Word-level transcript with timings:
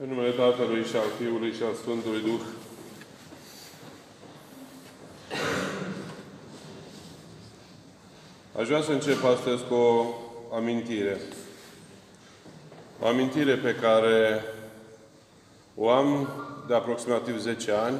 În 0.00 0.08
numele 0.08 0.30
Tatălui 0.30 0.84
și 0.84 0.96
al 0.96 1.10
Fiului 1.18 1.52
și 1.52 1.62
al 1.62 1.74
Sfântului 1.74 2.20
Duh. 2.20 2.40
Aș 8.58 8.66
vrea 8.66 8.82
să 8.82 8.92
încep 8.92 9.24
astăzi 9.24 9.64
cu 9.64 9.74
o 9.74 10.06
amintire. 10.54 11.20
O 13.00 13.06
amintire 13.06 13.54
pe 13.54 13.74
care 13.74 14.44
o 15.74 15.90
am 15.90 16.28
de 16.68 16.74
aproximativ 16.74 17.38
10 17.38 17.72
ani, 17.72 17.96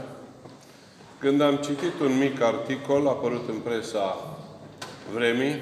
când 1.19 1.41
am 1.41 1.57
citit 1.57 2.01
un 2.01 2.19
mic 2.19 2.41
articol 2.41 3.07
apărut 3.07 3.49
în 3.49 3.59
presa 3.59 4.39
vremii 5.13 5.61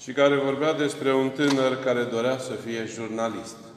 și 0.00 0.12
care 0.12 0.36
vorbea 0.36 0.72
despre 0.72 1.14
un 1.14 1.30
tânăr 1.30 1.76
care 1.84 2.02
dorea 2.02 2.38
să 2.38 2.52
fie 2.52 2.84
jurnalist. 2.84 3.67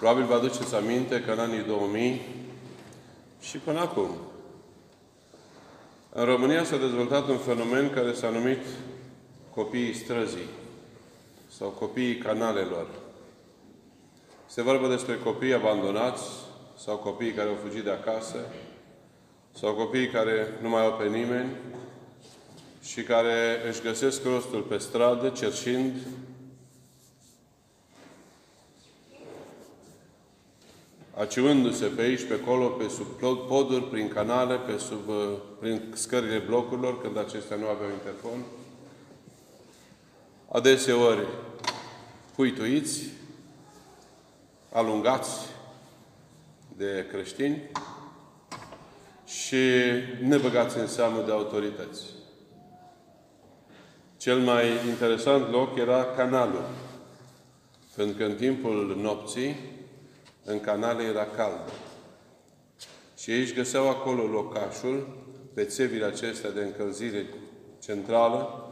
Probabil 0.00 0.24
vă 0.24 0.34
aduceți 0.34 0.74
aminte 0.74 1.20
că 1.20 1.30
în 1.32 1.38
anii 1.38 1.62
2000 1.62 2.20
și 3.40 3.58
până 3.58 3.80
acum, 3.80 4.08
în 6.12 6.24
România 6.24 6.64
s-a 6.64 6.76
dezvoltat 6.76 7.28
un 7.28 7.38
fenomen 7.38 7.90
care 7.90 8.12
s-a 8.12 8.28
numit 8.28 8.58
copiii 9.54 9.94
străzii 9.94 10.48
sau 11.58 11.68
copiii 11.68 12.16
canalelor. 12.16 12.86
Se 14.46 14.62
vorba 14.62 14.88
despre 14.88 15.18
copii 15.24 15.54
abandonați 15.54 16.22
sau 16.78 16.96
copiii 16.96 17.32
care 17.32 17.48
au 17.48 17.58
fugit 17.66 17.84
de 17.84 17.90
acasă 17.90 18.38
sau 19.52 19.72
copiii 19.74 20.08
care 20.08 20.58
nu 20.62 20.68
mai 20.68 20.84
au 20.84 20.92
pe 20.92 21.08
nimeni 21.08 21.50
și 22.82 23.02
care 23.02 23.68
își 23.68 23.82
găsesc 23.82 24.24
rostul 24.24 24.60
pe 24.60 24.78
stradă 24.78 25.28
cerșind 25.28 25.92
aciundu-se 31.20 31.86
pe 31.86 32.02
aici, 32.02 32.24
pe 32.24 32.40
acolo, 32.42 32.66
pe 32.66 32.88
sub 32.88 33.06
poduri, 33.46 33.84
prin 33.84 34.08
canale, 34.08 34.56
pe 34.56 34.78
sub, 34.78 35.08
uh, 35.08 35.38
prin 35.58 35.82
scările 35.94 36.38
blocurilor, 36.38 37.00
când 37.00 37.18
acestea 37.18 37.56
nu 37.56 37.66
aveau 37.66 37.90
interfon. 37.90 38.44
Adeseori 40.52 41.26
puituiți, 42.34 43.02
alungați 44.72 45.48
de 46.76 47.06
creștini 47.10 47.70
și 49.26 49.56
nebăgați 50.22 50.78
în 50.78 50.86
seamă 50.86 51.22
de 51.26 51.32
autorități. 51.32 52.02
Cel 54.16 54.38
mai 54.38 54.66
interesant 54.88 55.50
loc 55.50 55.78
era 55.78 56.04
canalul. 56.04 56.64
Pentru 57.96 58.16
că 58.16 58.24
în 58.24 58.34
timpul 58.34 58.96
nopții, 59.00 59.56
în 60.50 60.60
canale 60.60 61.02
era 61.02 61.26
cald. 61.26 61.72
Și 63.16 63.30
ei 63.30 63.40
își 63.40 63.54
găseau 63.54 63.88
acolo 63.88 64.26
locașul, 64.26 65.08
pe 65.54 65.64
țevile 65.64 66.04
acestea 66.04 66.50
de 66.50 66.60
încălzire 66.60 67.26
centrală, 67.82 68.70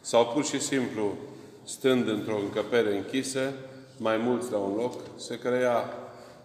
sau 0.00 0.26
pur 0.26 0.44
și 0.44 0.60
simplu, 0.60 1.14
stând 1.64 2.08
într-o 2.08 2.38
încăpere 2.38 2.96
închisă, 2.96 3.52
mai 3.96 4.16
mulți 4.16 4.50
la 4.50 4.58
un 4.58 4.76
loc, 4.76 5.00
se 5.16 5.38
crea 5.38 5.94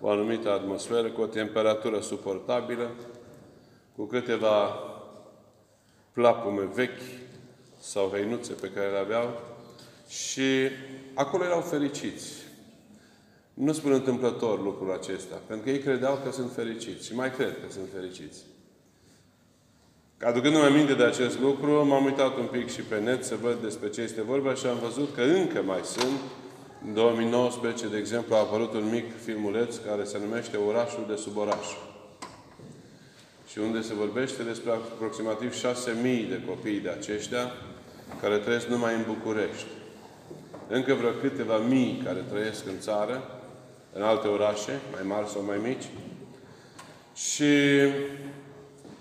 o 0.01 0.09
anumită 0.09 0.51
atmosferă 0.51 1.09
cu 1.09 1.21
o 1.21 1.25
temperatură 1.25 1.99
suportabilă, 1.99 2.91
cu 3.95 4.03
câteva 4.05 4.79
plapume 6.11 6.69
vechi 6.73 7.01
sau 7.79 8.09
hăinuțe 8.09 8.53
pe 8.53 8.71
care 8.71 8.91
le 8.91 8.97
aveau 8.97 9.39
și 10.07 10.69
acolo 11.13 11.43
erau 11.43 11.61
fericiți. 11.61 12.44
Nu 13.55 13.73
spun 13.73 13.91
întâmplător 13.91 14.63
lucrul 14.63 14.91
acesta, 14.91 15.35
pentru 15.47 15.65
că 15.65 15.71
ei 15.71 15.79
credeau 15.79 16.19
că 16.23 16.31
sunt 16.31 16.51
fericiți 16.53 17.05
și 17.05 17.15
mai 17.15 17.31
cred 17.31 17.51
că 17.51 17.71
sunt 17.71 17.85
fericiți. 17.93 18.39
Aducându-mi 20.21 20.63
aminte 20.63 20.93
de 20.93 21.03
acest 21.03 21.39
lucru, 21.39 21.85
m-am 21.85 22.05
uitat 22.05 22.37
un 22.37 22.45
pic 22.51 22.69
și 22.69 22.81
pe 22.81 22.99
net 22.99 23.23
să 23.23 23.35
văd 23.41 23.61
despre 23.61 23.89
ce 23.89 24.01
este 24.01 24.21
vorba 24.21 24.53
și 24.53 24.65
am 24.65 24.77
văzut 24.77 25.15
că 25.15 25.21
încă 25.21 25.61
mai 25.65 25.79
sunt. 25.83 26.19
În 26.85 26.93
2019, 26.93 27.87
de 27.87 27.97
exemplu, 27.97 28.35
a 28.35 28.39
apărut 28.39 28.73
un 28.73 28.89
mic 28.89 29.05
filmuleț 29.23 29.75
care 29.87 30.03
se 30.03 30.19
numește 30.19 30.57
Orașul 30.57 31.05
de 31.07 31.15
sub 31.15 31.37
oraș. 31.37 31.65
Și 33.47 33.59
unde 33.59 33.81
se 33.81 33.93
vorbește 33.93 34.43
despre 34.43 34.71
aproximativ 34.71 35.53
6.000 35.53 35.61
de 36.03 36.41
copii 36.47 36.79
de 36.79 36.89
aceștia 36.89 37.51
care 38.21 38.37
trăiesc 38.37 38.67
numai 38.67 38.93
în 38.93 39.05
București. 39.07 39.67
Încă 40.67 40.93
vreo 40.93 41.11
câteva 41.11 41.57
mii 41.57 42.01
care 42.05 42.25
trăiesc 42.29 42.65
în 42.67 42.79
țară 42.79 43.35
în 43.97 44.03
alte 44.03 44.27
orașe, 44.27 44.79
mai 44.91 45.01
mari 45.03 45.29
sau 45.29 45.43
mai 45.43 45.57
mici, 45.63 45.85
și 47.15 47.53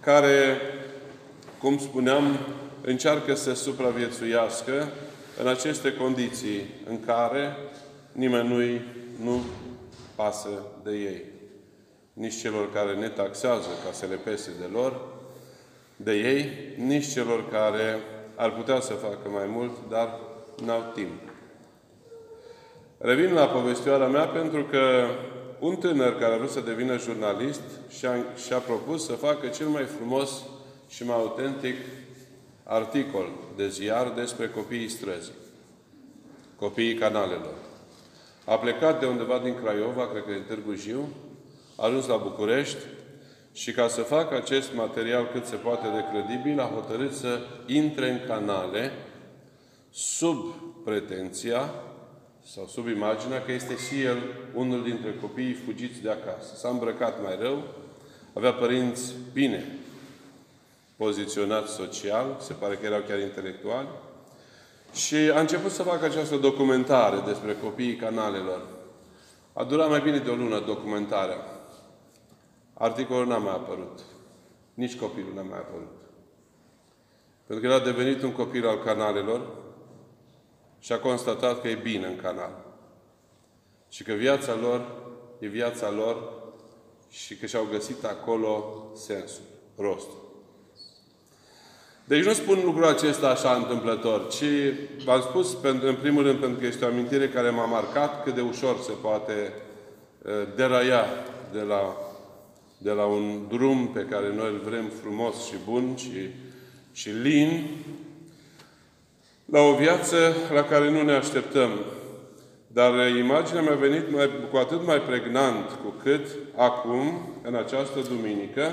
care, 0.00 0.56
cum 1.58 1.78
spuneam, 1.78 2.38
încearcă 2.80 3.34
să 3.34 3.54
supraviețuiască 3.54 4.88
în 5.40 5.48
aceste 5.48 5.94
condiții 5.94 6.60
în 6.88 7.04
care 7.04 7.56
nimănui 8.12 8.82
nu 9.22 9.42
pasă 10.14 10.62
de 10.82 10.90
ei. 10.90 11.22
Nici 12.12 12.40
celor 12.40 12.72
care 12.72 12.94
ne 12.94 13.08
taxează 13.08 13.68
ca 13.84 13.92
să 13.92 14.06
le 14.06 14.14
pese 14.16 14.50
de 14.60 14.66
lor, 14.72 15.00
de 15.96 16.12
ei, 16.12 16.50
nici 16.76 17.12
celor 17.12 17.48
care 17.48 18.00
ar 18.34 18.52
putea 18.52 18.80
să 18.80 18.92
facă 18.92 19.28
mai 19.28 19.46
mult, 19.46 19.72
dar 19.88 20.18
n-au 20.64 20.92
timp. 20.94 21.33
Revin 23.06 23.32
la 23.32 23.46
povestioara 23.46 24.06
mea 24.06 24.26
pentru 24.26 24.64
că 24.64 25.06
un 25.58 25.76
tânăr 25.76 26.18
care 26.18 26.34
a 26.34 26.36
vrut 26.36 26.50
să 26.50 26.60
devină 26.60 26.98
jurnalist 26.98 27.60
și-a, 27.98 28.14
și-a 28.46 28.58
propus 28.58 29.04
să 29.04 29.12
facă 29.12 29.46
cel 29.46 29.66
mai 29.66 29.84
frumos 29.84 30.42
și 30.88 31.04
mai 31.04 31.16
autentic 31.16 31.74
articol 32.62 33.28
de 33.56 33.68
ziar 33.68 34.12
despre 34.16 34.48
copiii 34.48 34.88
străzii, 34.88 35.32
copiii 36.56 36.94
canalelor. 36.94 37.54
A 38.44 38.58
plecat 38.58 39.00
de 39.00 39.06
undeva 39.06 39.38
din 39.38 39.54
Craiova, 39.62 40.08
cred 40.08 40.24
că 40.24 40.32
din 40.32 40.44
Târgu 40.48 40.74
Jiu, 40.74 41.08
a 41.76 41.86
ajuns 41.86 42.06
la 42.06 42.16
București 42.16 42.82
și 43.52 43.72
ca 43.72 43.88
să 43.88 44.00
facă 44.00 44.36
acest 44.36 44.74
material 44.74 45.28
cât 45.32 45.44
se 45.44 45.56
poate 45.56 45.86
de 45.86 46.04
credibil, 46.12 46.60
a 46.60 46.70
hotărât 46.74 47.12
să 47.12 47.40
intre 47.66 48.10
în 48.10 48.20
canale 48.26 48.92
sub 49.90 50.54
pretenția 50.84 51.70
sau 52.46 52.66
sub 52.66 52.86
imaginea 52.86 53.42
că 53.42 53.52
este 53.52 53.76
și 53.76 54.02
el 54.02 54.18
unul 54.54 54.82
dintre 54.82 55.14
copiii 55.20 55.52
fugiți 55.52 56.02
de 56.02 56.10
acasă. 56.10 56.54
S-a 56.56 56.68
îmbrăcat 56.68 57.22
mai 57.22 57.36
rău, 57.40 57.62
avea 58.32 58.52
părinți 58.52 59.14
bine 59.32 59.78
poziționați 60.96 61.72
social, 61.72 62.36
se 62.40 62.52
pare 62.52 62.74
că 62.74 62.86
erau 62.86 63.00
chiar 63.08 63.18
intelectuali, 63.18 63.88
și 64.92 65.14
a 65.14 65.40
început 65.40 65.70
să 65.70 65.82
facă 65.82 66.04
această 66.04 66.36
documentare 66.36 67.22
despre 67.26 67.56
copiii 67.62 67.96
canalelor. 67.96 68.62
A 69.52 69.64
durat 69.64 69.88
mai 69.88 70.00
bine 70.00 70.18
de 70.18 70.30
o 70.30 70.34
lună 70.34 70.60
documentarea. 70.60 71.36
Articolul 72.74 73.26
n-a 73.26 73.36
mai 73.36 73.52
apărut. 73.52 74.00
Nici 74.74 74.96
copilul 74.96 75.32
n-a 75.34 75.42
mai 75.42 75.58
apărut. 75.58 75.92
Pentru 77.46 77.66
că 77.66 77.72
el 77.72 77.80
a 77.80 77.84
devenit 77.84 78.22
un 78.22 78.32
copil 78.32 78.66
al 78.66 78.78
canalelor, 78.78 79.40
și 80.84 80.92
a 80.92 80.98
constatat 80.98 81.60
că 81.60 81.68
e 81.68 81.74
bine 81.74 82.06
în 82.06 82.16
canal. 82.16 82.64
Și 83.88 84.02
că 84.02 84.12
viața 84.12 84.54
lor 84.60 84.86
e 85.38 85.46
viața 85.46 85.90
lor 85.90 86.32
și 87.10 87.36
că 87.36 87.46
și-au 87.46 87.66
găsit 87.70 88.04
acolo 88.04 88.84
sensul, 88.94 89.42
rostul. 89.76 90.22
Deci 92.04 92.24
nu 92.24 92.32
spun 92.32 92.60
lucrul 92.64 92.86
acesta 92.86 93.28
așa 93.28 93.54
întâmplător, 93.54 94.28
ci 94.28 94.44
v-am 95.04 95.20
spus 95.20 95.56
în 95.62 95.96
primul 96.00 96.22
rând 96.22 96.38
pentru 96.38 96.58
că 96.60 96.66
este 96.66 96.84
o 96.84 96.88
amintire 96.88 97.28
care 97.28 97.50
m-a 97.50 97.64
marcat 97.64 98.22
cât 98.22 98.34
de 98.34 98.40
ușor 98.40 98.80
se 98.80 98.92
poate 99.02 99.52
deraia 100.56 101.04
de 101.52 101.60
la, 101.60 101.96
de 102.78 102.90
la 102.90 103.04
un 103.04 103.46
drum 103.48 103.88
pe 103.88 104.06
care 104.10 104.34
noi 104.34 104.52
îl 104.52 104.60
vrem 104.64 104.88
frumos 105.02 105.46
și 105.46 105.54
bun 105.64 105.96
și, 105.96 106.28
și 106.92 107.08
lin, 107.08 107.68
la 109.44 109.60
o 109.60 109.74
viață 109.74 110.34
la 110.52 110.64
care 110.64 110.90
nu 110.90 111.02
ne 111.02 111.12
așteptăm. 111.12 111.70
Dar 112.66 113.08
imaginea 113.08 113.62
mi-a 113.62 113.74
venit 113.74 114.12
mai, 114.12 114.30
cu 114.50 114.56
atât 114.56 114.86
mai 114.86 115.00
pregnant 115.00 115.68
cu 115.68 115.94
cât 116.02 116.26
acum, 116.56 117.28
în 117.42 117.54
această 117.54 118.00
duminică, 118.08 118.72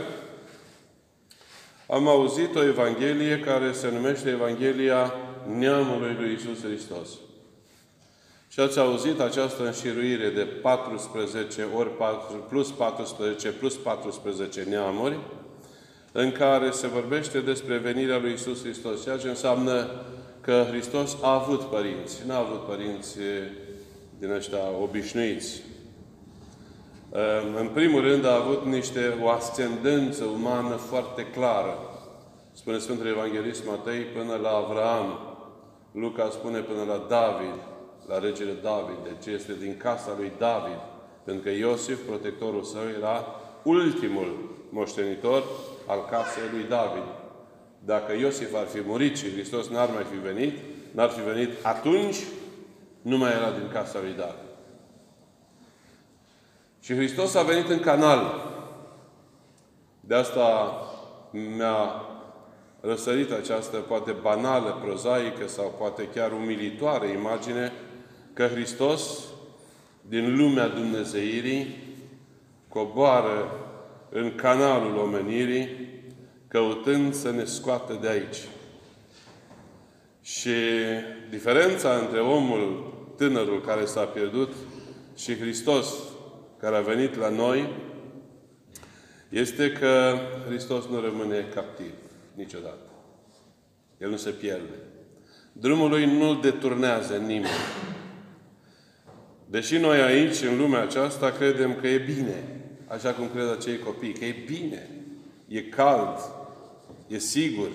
am 1.88 2.08
auzit 2.08 2.56
o 2.56 2.64
Evanghelie 2.64 3.40
care 3.40 3.72
se 3.72 3.92
numește 3.92 4.30
Evanghelia 4.30 5.14
Neamului 5.58 6.16
lui 6.20 6.34
Isus 6.34 6.64
Hristos. 6.64 7.10
Și 8.48 8.60
ați 8.60 8.80
auzit 8.80 9.20
această 9.20 9.66
înșiruire 9.66 10.30
de 10.30 10.42
14 10.42 11.68
ori 11.76 11.98
4, 11.98 12.46
plus 12.50 12.72
14 12.72 13.50
plus 13.50 13.78
14 13.78 14.62
neamuri, 14.62 15.20
în 16.12 16.32
care 16.32 16.72
se 16.72 16.88
vorbește 16.88 17.40
despre 17.40 17.78
venirea 17.78 18.18
lui 18.18 18.34
Isus 18.34 18.62
Hristos, 18.62 19.04
ceea 19.04 19.18
ce 19.18 19.28
înseamnă 19.28 19.88
că 20.42 20.66
Hristos 20.70 21.18
a 21.22 21.34
avut 21.34 21.62
părinți. 21.62 22.22
N-a 22.28 22.38
avut 22.38 22.66
părinți 22.66 23.18
din 24.20 24.32
ăștia 24.32 24.60
obișnuiți. 24.82 25.62
În 27.58 27.70
primul 27.74 28.02
rând 28.02 28.26
a 28.26 28.36
avut 28.36 28.66
niște, 28.66 29.18
o 29.24 29.30
ascendență 29.30 30.24
umană 30.24 30.76
foarte 30.76 31.26
clară. 31.26 31.78
Spune 32.54 32.78
Sfântul 32.78 33.08
Evanghelist 33.08 33.66
Matei 33.66 34.02
până 34.02 34.36
la 34.36 34.50
Avraam. 34.50 35.20
Luca 35.92 36.30
spune 36.32 36.60
până 36.60 36.84
la 36.88 37.06
David, 37.10 37.56
la 38.08 38.20
regele 38.20 38.52
David. 38.52 38.96
Deci 39.04 39.34
este 39.34 39.56
din 39.60 39.78
casa 39.78 40.16
lui 40.18 40.32
David. 40.38 40.80
Pentru 41.24 41.44
că 41.44 41.50
Iosif, 41.50 42.00
protectorul 42.08 42.64
său, 42.64 42.82
era 42.98 43.26
ultimul 43.64 44.50
moștenitor 44.70 45.44
al 45.88 46.08
casei 46.10 46.50
lui 46.52 46.66
David. 46.70 47.04
Dacă 47.86 48.14
Iosif 48.14 48.54
ar 48.56 48.66
fi 48.66 48.80
murit 48.86 49.18
și 49.18 49.32
Hristos 49.32 49.68
n-ar 49.68 49.90
mai 49.90 50.04
fi 50.12 50.18
venit, 50.18 50.58
n-ar 50.92 51.10
fi 51.10 51.22
venit 51.22 51.50
atunci, 51.66 52.16
nu 53.02 53.18
mai 53.18 53.32
era 53.32 53.52
din 53.52 53.70
casa 53.74 54.00
lui 54.00 54.14
David. 54.18 54.50
Și 56.80 56.96
Hristos 56.96 57.36
a 57.36 57.42
venit 57.42 57.70
în 57.70 57.80
canal. 57.80 58.50
De 60.00 60.16
asta 60.16 60.76
mi-a 61.32 62.06
răsărit 62.82 63.32
această 63.32 63.78
poate 63.78 64.12
banală, 64.12 64.80
prozaică 64.84 65.48
sau 65.48 65.76
poate 65.78 66.08
chiar 66.08 66.32
umilitoare 66.32 67.08
imagine 67.08 67.72
că 68.34 68.48
Hristos 68.48 69.20
din 70.02 70.38
lumea 70.38 70.68
Dumnezeirii 70.68 71.76
coboară 72.68 73.52
în 74.10 74.36
canalul 74.36 74.98
omenirii, 74.98 75.70
căutând 76.52 77.14
să 77.14 77.32
ne 77.32 77.44
scoată 77.44 77.98
de 78.02 78.08
aici. 78.10 78.38
Și 80.22 80.50
diferența 81.30 81.96
între 81.96 82.20
omul 82.20 82.94
tânărul 83.18 83.62
care 83.62 83.86
s-a 83.86 84.04
pierdut 84.04 84.54
și 85.16 85.38
Hristos 85.38 85.88
care 86.60 86.76
a 86.76 86.82
venit 86.82 87.16
la 87.16 87.30
noi 87.30 87.70
este 89.30 89.72
că 89.72 90.20
Hristos 90.48 90.86
nu 90.86 91.00
rămâne 91.00 91.48
captiv 91.54 91.94
niciodată. 92.34 92.90
El 93.98 94.10
nu 94.10 94.18
se 94.18 94.30
pierde. 94.30 94.76
Drumul 95.52 95.90
lui 95.90 96.18
nu-l 96.18 96.40
deturnează 96.42 97.16
nimeni. 97.16 97.52
Deși 99.46 99.78
noi 99.78 100.02
aici, 100.02 100.42
în 100.42 100.58
lumea 100.58 100.82
aceasta, 100.82 101.32
credem 101.32 101.76
că 101.76 101.88
e 101.88 101.98
bine, 101.98 102.62
așa 102.88 103.12
cum 103.12 103.30
cred 103.30 103.50
acei 103.50 103.80
copii, 103.80 104.14
că 104.14 104.26
e 104.26 104.36
bine, 104.46 104.90
e 105.48 105.62
cald, 105.62 106.18
e 107.12 107.20
sigur, 107.20 107.70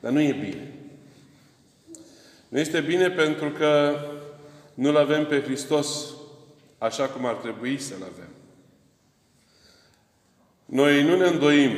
dar 0.00 0.12
nu 0.12 0.20
e 0.20 0.32
bine. 0.32 0.72
Nu 2.48 2.58
este 2.58 2.80
bine 2.80 3.10
pentru 3.10 3.50
că 3.50 3.96
nu-L 4.74 4.96
avem 4.96 5.26
pe 5.26 5.42
Hristos 5.42 6.14
așa 6.78 7.04
cum 7.04 7.26
ar 7.26 7.34
trebui 7.34 7.78
să-L 7.78 8.02
avem. 8.02 8.28
Noi 10.64 11.02
nu 11.02 11.16
ne 11.16 11.26
îndoim 11.26 11.72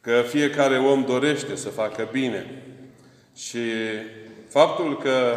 că 0.00 0.22
fiecare 0.28 0.78
om 0.78 1.04
dorește 1.04 1.56
să 1.56 1.68
facă 1.68 2.08
bine. 2.12 2.62
Și 3.34 3.60
faptul 4.48 4.98
că 4.98 5.36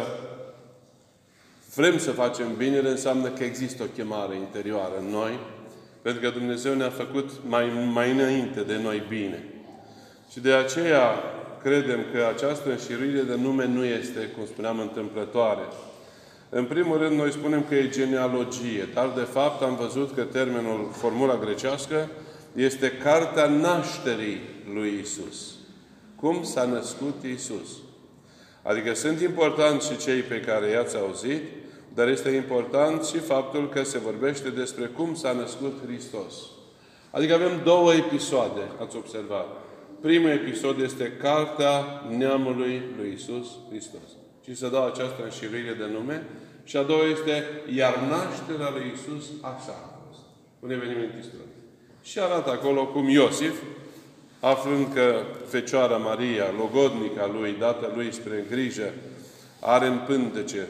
vrem 1.74 1.98
să 1.98 2.10
facem 2.10 2.56
binele, 2.56 2.88
înseamnă 2.88 3.28
că 3.28 3.44
există 3.44 3.82
o 3.82 3.86
chemare 3.86 4.36
interioară 4.36 4.98
în 4.98 5.06
noi, 5.06 5.38
pentru 6.06 6.24
că 6.24 6.38
Dumnezeu 6.38 6.74
ne-a 6.74 6.90
făcut 6.90 7.30
mai, 7.48 7.90
mai 7.92 8.10
înainte 8.10 8.60
de 8.60 8.78
noi 8.82 9.02
bine. 9.08 9.44
Și 10.30 10.40
de 10.40 10.52
aceea 10.52 11.14
credem 11.62 12.00
că 12.12 12.26
această 12.34 12.70
înșiruire 12.70 13.22
de 13.22 13.34
nume 13.34 13.66
nu 13.66 13.84
este, 13.84 14.20
cum 14.36 14.46
spuneam, 14.46 14.78
întâmplătoare. 14.78 15.62
În 16.48 16.64
primul 16.64 16.98
rând, 16.98 17.18
noi 17.18 17.32
spunem 17.32 17.64
că 17.68 17.74
e 17.74 17.88
genealogie, 17.88 18.88
dar 18.94 19.12
de 19.16 19.20
fapt 19.20 19.62
am 19.62 19.76
văzut 19.76 20.14
că 20.14 20.22
termenul, 20.22 20.90
formula 20.92 21.36
grecească, 21.36 22.08
este 22.54 22.90
cartea 22.90 23.46
nașterii 23.46 24.40
lui 24.74 24.98
Isus. 25.02 25.54
Cum 26.16 26.42
s-a 26.42 26.64
născut 26.64 27.24
Isus? 27.34 27.68
Adică 28.62 28.94
sunt 28.94 29.20
importanți 29.20 29.90
și 29.90 29.98
cei 29.98 30.20
pe 30.20 30.40
care 30.40 30.70
i-ați 30.70 30.96
auzit, 30.96 31.42
dar 31.96 32.08
este 32.08 32.30
important 32.30 33.04
și 33.04 33.18
faptul 33.18 33.68
că 33.68 33.82
se 33.82 33.98
vorbește 33.98 34.48
despre 34.48 34.84
cum 34.84 35.14
s-a 35.14 35.32
născut 35.32 35.80
Hristos. 35.86 36.34
Adică 37.10 37.34
avem 37.34 37.60
două 37.64 37.92
episoade, 37.94 38.60
ați 38.80 38.96
observat. 38.96 39.46
Primul 40.00 40.30
episod 40.30 40.80
este 40.80 41.12
Cartea 41.22 41.84
Neamului 42.16 42.82
lui 42.96 43.12
Isus 43.14 43.46
Hristos. 43.70 44.08
Și 44.44 44.54
se 44.54 44.68
dă 44.68 44.90
această 44.92 45.20
înșiruire 45.24 45.72
de 45.78 45.84
nume. 45.92 46.26
Și 46.64 46.76
a 46.76 46.82
doua 46.82 47.04
este 47.04 47.44
Iar 47.74 47.94
nașterea 47.96 48.70
lui 48.70 48.92
Isus 48.94 49.24
așa 49.40 49.76
a 49.84 49.98
fost. 50.06 50.20
Un 50.60 50.70
eveniment 50.70 51.12
istoric. 51.20 51.54
Și 52.02 52.18
arată 52.18 52.50
acolo 52.50 52.86
cum 52.86 53.08
Iosif, 53.08 53.56
aflând 54.40 54.92
că 54.94 55.14
Fecioara 55.48 55.96
Maria, 55.96 56.44
logodnica 56.58 57.30
lui, 57.38 57.56
dată 57.58 57.92
lui 57.94 58.12
spre 58.12 58.44
grijă, 58.50 58.92
are 59.60 59.86
în 59.86 59.98
pântece 60.06 60.68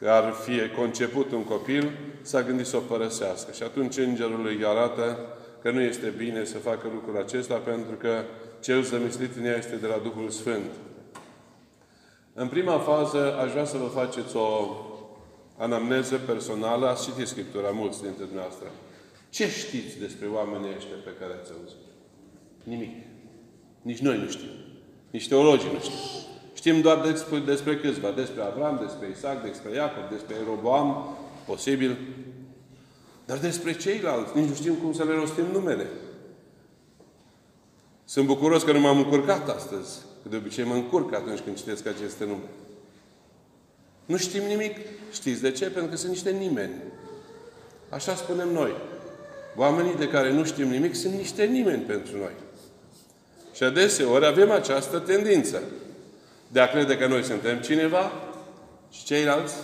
că 0.00 0.10
ar 0.10 0.32
fi 0.32 0.68
conceput 0.76 1.32
un 1.32 1.44
copil, 1.44 1.90
s-a 2.22 2.42
gândit 2.42 2.66
să 2.66 2.76
o 2.76 2.80
părăsească. 2.80 3.52
Și 3.52 3.62
atunci 3.62 3.96
îngerul 3.96 4.46
îi 4.46 4.64
arată 4.64 5.18
că 5.62 5.70
nu 5.70 5.80
este 5.80 6.14
bine 6.16 6.44
să 6.44 6.58
facă 6.58 6.90
lucrul 6.92 7.22
acesta, 7.22 7.54
pentru 7.54 7.94
că 7.96 8.22
cel 8.60 8.82
zămislit 8.82 9.36
în 9.36 9.44
ea 9.44 9.56
este 9.56 9.76
de 9.76 9.86
la 9.86 10.00
Duhul 10.02 10.30
Sfânt. 10.30 10.70
În 12.34 12.48
prima 12.48 12.78
fază, 12.78 13.38
aș 13.38 13.50
vrea 13.50 13.64
să 13.64 13.76
vă 13.76 13.86
faceți 13.86 14.36
o 14.36 14.76
anamneză 15.56 16.16
personală. 16.16 16.86
Ați 16.86 17.04
citit 17.04 17.26
Scriptura 17.26 17.70
mulți 17.70 18.02
dintre 18.02 18.24
dumneavoastră. 18.24 18.66
Ce 19.30 19.48
știți 19.48 19.98
despre 19.98 20.26
oamenii 20.26 20.74
ăștia 20.76 20.96
pe 21.04 21.14
care 21.20 21.32
ați 21.40 21.52
auzit? 21.60 21.76
Nimic. 22.62 22.94
Nici 23.82 23.98
noi 23.98 24.18
nu 24.18 24.28
știm. 24.28 24.50
Nici 25.10 25.28
teologii 25.28 25.70
nu 25.72 25.78
știm. 25.78 26.28
Știm 26.60 26.80
doar 26.80 27.00
despre, 27.00 27.38
despre 27.38 27.76
câțiva. 27.76 28.10
Despre 28.10 28.42
Avram, 28.42 28.78
despre 28.82 29.08
Isaac, 29.16 29.42
despre 29.42 29.74
Iacob, 29.74 30.10
despre 30.10 30.34
Roboam, 30.46 31.16
posibil. 31.46 31.98
Dar 33.26 33.38
despre 33.38 33.76
ceilalți, 33.76 34.38
nici 34.38 34.48
nu 34.48 34.54
știm 34.54 34.74
cum 34.74 34.92
să 34.92 35.04
le 35.04 35.14
rostim 35.14 35.44
numele. 35.52 35.86
Sunt 38.04 38.26
bucuros 38.26 38.62
că 38.62 38.72
nu 38.72 38.80
m-am 38.80 38.96
încurcat 38.96 39.48
astăzi. 39.48 39.98
Că 40.22 40.28
de 40.28 40.36
obicei 40.36 40.64
mă 40.64 40.74
încurc 40.74 41.14
atunci 41.14 41.40
când 41.40 41.56
citesc 41.56 41.86
aceste 41.86 42.24
nume. 42.24 42.48
Nu 44.06 44.16
știm 44.16 44.42
nimic. 44.42 44.76
Știți 45.12 45.42
de 45.42 45.50
ce? 45.50 45.70
Pentru 45.70 45.90
că 45.90 45.96
sunt 45.96 46.10
niște 46.10 46.30
nimeni. 46.30 46.74
Așa 47.88 48.14
spunem 48.14 48.52
noi. 48.52 48.74
Oamenii 49.56 49.94
de 49.94 50.08
care 50.08 50.32
nu 50.32 50.44
știm 50.44 50.68
nimic 50.68 50.94
sunt 50.94 51.14
niște 51.14 51.44
nimeni 51.44 51.82
pentru 51.82 52.16
noi. 52.16 52.32
Și 53.54 53.62
adeseori 53.62 54.26
avem 54.26 54.50
această 54.50 54.98
tendință 54.98 55.62
de 56.52 56.60
a 56.60 56.68
crede 56.68 56.98
că 56.98 57.06
noi 57.06 57.22
suntem 57.22 57.60
cineva 57.60 58.12
și 58.90 59.04
ceilalți 59.04 59.54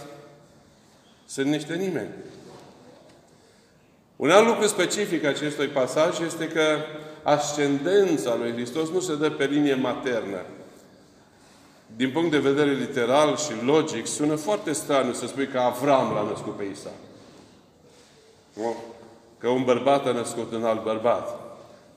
sunt 1.27 1.47
niște 1.47 1.75
nimeni. 1.75 2.09
Un 4.17 4.31
alt 4.31 4.47
lucru 4.47 4.67
specific 4.67 5.25
acestui 5.25 5.67
pasaj 5.67 6.21
este 6.21 6.49
că 6.49 6.79
ascendența 7.23 8.35
lui 8.35 8.53
Hristos 8.53 8.91
nu 8.91 9.01
se 9.01 9.17
dă 9.17 9.31
pe 9.31 9.45
linie 9.45 9.75
maternă. 9.75 10.45
Din 11.97 12.11
punct 12.11 12.31
de 12.31 12.39
vedere 12.39 12.73
literal 12.73 13.37
și 13.37 13.65
logic, 13.65 14.07
sună 14.07 14.35
foarte 14.35 14.73
straniu 14.73 15.13
să 15.13 15.27
spui 15.27 15.49
că 15.49 15.59
Avram 15.59 16.13
l-a 16.15 16.23
născut 16.31 16.57
pe 16.57 16.65
Isaac. 16.65 16.93
Că 19.39 19.49
un 19.49 19.65
bărbat 19.65 20.07
a 20.07 20.13
născut 20.13 20.53
un 20.53 20.65
alt 20.65 20.83
bărbat. 20.83 21.41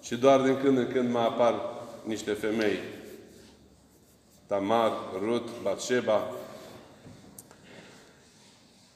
Și 0.01 0.15
doar 0.15 0.41
din 0.41 0.58
când 0.63 0.77
în 0.77 0.88
când 0.91 1.12
mai 1.12 1.25
apar 1.25 1.55
niște 2.03 2.31
femei 2.31 2.79
Tamar, 4.50 4.91
Rut, 5.24 5.48
Batșeba. 5.63 6.24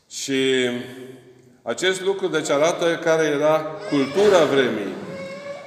Și 0.10 0.70
acest 1.62 2.02
lucru 2.02 2.28
deci 2.28 2.50
arată 2.50 2.96
care 2.96 3.24
era 3.24 3.60
cultura 3.90 4.44
vremii. 4.44 4.94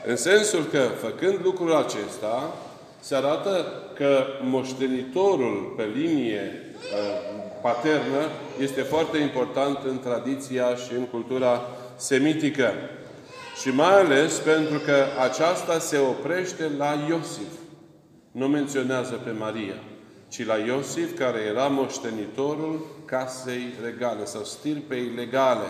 În 0.06 0.16
sensul 0.16 0.64
că, 0.64 0.78
făcând 1.00 1.38
lucrul 1.42 1.74
acesta, 1.74 2.54
se 3.00 3.14
arată 3.14 3.82
că 3.94 4.24
moștenitorul 4.42 5.74
pe 5.76 5.84
linie 5.94 6.74
uh, 6.74 7.44
paternă 7.62 8.28
este 8.60 8.80
foarte 8.80 9.18
important 9.18 9.78
în 9.84 9.98
tradiția 9.98 10.74
și 10.74 10.92
în 10.92 11.06
cultura 11.06 11.60
semitică. 11.96 12.72
Și 13.60 13.68
mai 13.68 14.00
ales 14.00 14.34
pentru 14.34 14.78
că 14.78 15.04
aceasta 15.22 15.78
se 15.78 15.98
oprește 15.98 16.70
la 16.78 17.04
Iosif 17.08 17.64
nu 18.36 18.48
menționează 18.48 19.14
pe 19.24 19.30
Maria, 19.30 19.74
ci 20.28 20.46
la 20.46 20.56
Iosif, 20.56 21.18
care 21.18 21.38
era 21.38 21.66
moștenitorul 21.66 22.86
casei 23.04 23.74
regale 23.84 24.24
sau 24.24 24.44
stirpei 24.44 25.12
legale. 25.16 25.66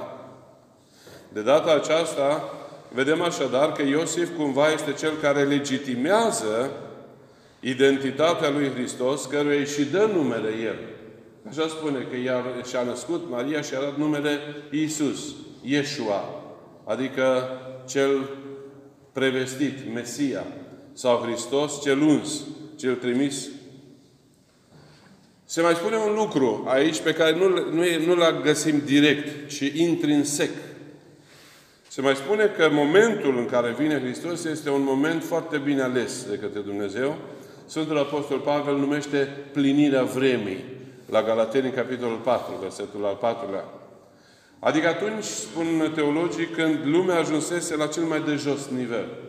De 1.33 1.43
data 1.43 1.73
aceasta, 1.75 2.43
vedem 2.93 3.23
așadar 3.23 3.73
că 3.73 3.83
Iosif 3.83 4.37
cumva 4.37 4.73
este 4.73 4.93
cel 4.93 5.13
care 5.23 5.45
legitimează 5.45 6.71
identitatea 7.61 8.51
lui 8.51 8.71
Hristos, 8.71 9.25
căruia 9.25 9.65
și 9.65 9.85
dă 9.85 10.09
numele 10.15 10.51
El. 10.65 10.79
Așa 11.49 11.69
spune 11.69 12.07
că 12.11 12.17
ea 12.17 12.45
și-a 12.69 12.83
născut, 12.83 13.31
Maria 13.31 13.61
și-a 13.61 13.81
dat 13.81 13.97
numele 13.97 14.39
Iisus, 14.71 15.35
Yeshua, 15.63 16.25
adică 16.85 17.49
cel 17.89 18.31
prevestit, 19.13 19.93
Mesia, 19.95 20.45
sau 20.97 21.23
Hristos, 21.23 21.83
cel 21.83 22.01
uns, 22.01 22.45
cel 22.77 22.95
trimis. 22.95 23.49
Se 25.45 25.61
mai 25.61 25.75
spune 25.75 25.97
un 25.97 26.15
lucru 26.15 26.65
aici 26.69 27.01
pe 27.01 27.13
care 27.13 27.37
nu, 27.37 27.49
nu, 27.49 27.83
nu-l 28.07 28.41
găsim 28.43 28.83
direct, 28.85 29.49
ci 29.49 29.61
intrinsec. 29.61 30.51
Se 31.89 32.01
mai 32.01 32.15
spune 32.15 32.47
că 32.47 32.69
momentul 32.73 33.39
în 33.39 33.47
care 33.47 33.75
vine 33.79 34.01
Hristos 34.01 34.45
este 34.45 34.71
un 34.71 34.83
moment 34.83 35.23
foarte 35.23 35.59
bine 35.59 35.83
ales 35.83 36.27
de 36.31 36.37
către 36.37 36.61
Dumnezeu. 36.61 37.17
Sfântul 37.67 37.99
Apostol 37.99 38.39
Pavel 38.39 38.77
numește 38.77 39.29
plinirea 39.53 40.03
vremii 40.03 40.65
la 41.07 41.23
Galateni, 41.23 41.71
capitolul 41.71 42.19
4, 42.19 42.55
versetul 42.61 43.05
al 43.05 43.19
4-lea. 43.23 43.65
Adică 44.59 44.89
atunci, 44.89 45.25
spun 45.25 45.93
teologii, 45.95 46.47
când 46.47 46.79
lumea 46.85 47.19
ajunsese 47.19 47.77
la 47.77 47.87
cel 47.87 48.03
mai 48.03 48.21
de 48.21 48.35
jos 48.35 48.67
nivel. 48.77 49.26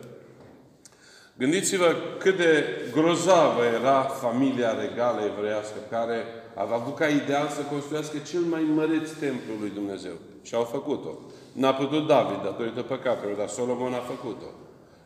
Gândiți-vă 1.38 1.94
cât 2.18 2.36
de 2.36 2.64
grozavă 2.92 3.62
era 3.80 4.02
familia 4.02 4.80
regală 4.80 5.20
evreiască, 5.24 5.76
care 5.90 6.24
a 6.54 6.68
avut 6.72 6.96
ca 6.96 7.06
ideal 7.06 7.48
să 7.48 7.60
construiască 7.60 8.18
cel 8.18 8.40
mai 8.40 8.62
măreț 8.74 9.10
templu 9.10 9.52
lui 9.60 9.70
Dumnezeu. 9.74 10.12
Și 10.42 10.54
au 10.54 10.62
făcut-o. 10.62 11.18
N-a 11.52 11.74
putut 11.74 12.06
David, 12.06 12.42
datorită 12.42 12.82
păcatelor, 12.82 13.36
dar 13.36 13.48
Solomon 13.48 13.92
a 13.92 13.98
făcut-o. 13.98 14.46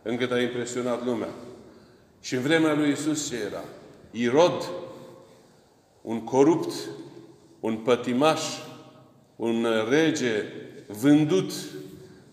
Încât 0.02 0.32
a 0.32 0.40
impresionat 0.40 1.04
lumea. 1.04 1.28
Și 2.20 2.34
în 2.34 2.42
vremea 2.42 2.74
lui 2.74 2.90
Isus 2.90 3.28
ce 3.28 3.36
era? 3.46 3.64
Irod, 4.10 4.70
un 6.02 6.24
corupt, 6.24 6.72
un 7.60 7.76
pătimaș, 7.76 8.40
un 9.36 9.66
rege 9.88 10.44
vândut, 10.86 11.52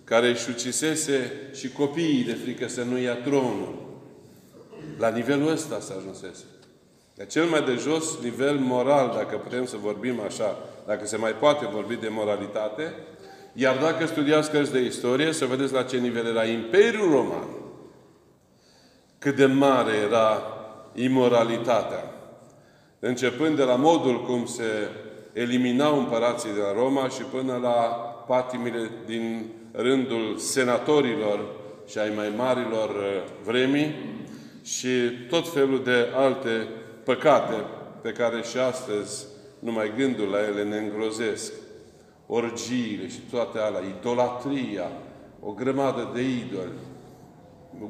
care 0.04 0.30
își 0.30 0.50
ucisese 0.50 1.32
și 1.54 1.70
copiii 1.72 2.24
de 2.24 2.34
frică 2.34 2.68
să 2.68 2.84
nu 2.84 2.98
ia 2.98 3.16
tronul. 3.16 3.89
La 4.98 5.10
nivelul 5.10 5.52
ăsta 5.52 5.80
s-a 5.80 5.94
ajunsese. 5.98 6.44
De 7.16 7.26
cel 7.26 7.46
mai 7.46 7.62
de 7.64 7.76
jos 7.76 8.20
nivel 8.22 8.58
moral, 8.58 9.12
dacă 9.16 9.38
putem 9.38 9.66
să 9.66 9.78
vorbim 9.78 10.20
așa, 10.20 10.58
dacă 10.86 11.06
se 11.06 11.18
mai 11.18 11.32
poate 11.32 11.70
vorbi 11.74 11.96
de 11.96 12.08
moralitate, 12.12 12.94
iar 13.54 13.78
dacă 13.78 14.06
studiați 14.06 14.52
cărți 14.52 14.72
de 14.72 14.80
istorie, 14.80 15.32
să 15.32 15.46
vedeți 15.46 15.74
la 15.74 15.84
ce 15.84 15.98
nivel 15.98 16.26
era 16.26 16.46
Imperiul 16.46 17.12
Roman. 17.12 17.48
Cât 19.18 19.36
de 19.36 19.46
mare 19.46 19.92
era 20.08 20.42
imoralitatea. 20.94 22.04
Începând 23.00 23.56
de 23.56 23.64
la 23.64 23.76
modul 23.76 24.26
cum 24.26 24.46
se 24.46 24.64
eliminau 25.34 25.98
împărații 25.98 26.54
de 26.54 26.60
la 26.60 26.74
Roma 26.74 27.10
și 27.10 27.22
până 27.22 27.60
la 27.62 27.76
patimile 28.28 28.92
din 29.06 29.46
rândul 29.72 30.38
senatorilor 30.38 31.40
și 31.88 31.98
ai 31.98 32.12
mai 32.16 32.34
marilor 32.38 32.90
uh, 32.90 33.24
vremii 33.44 33.96
și 34.64 34.90
tot 35.30 35.54
felul 35.54 35.84
de 35.84 36.08
alte 36.14 36.68
păcate 37.04 37.66
pe 38.02 38.12
care 38.12 38.42
și 38.42 38.58
astăzi 38.58 39.26
numai 39.60 39.94
gândul 39.98 40.28
la 40.28 40.40
ele 40.40 40.64
ne 40.64 40.78
îngrozesc 40.78 41.54
orgiile 42.28 43.08
și 43.08 43.20
toate 43.32 43.58
alea, 43.58 43.82
idolatria, 44.00 44.92
o 45.40 45.52
grămadă 45.52 46.12
de 46.14 46.22
idoli, 46.22 46.72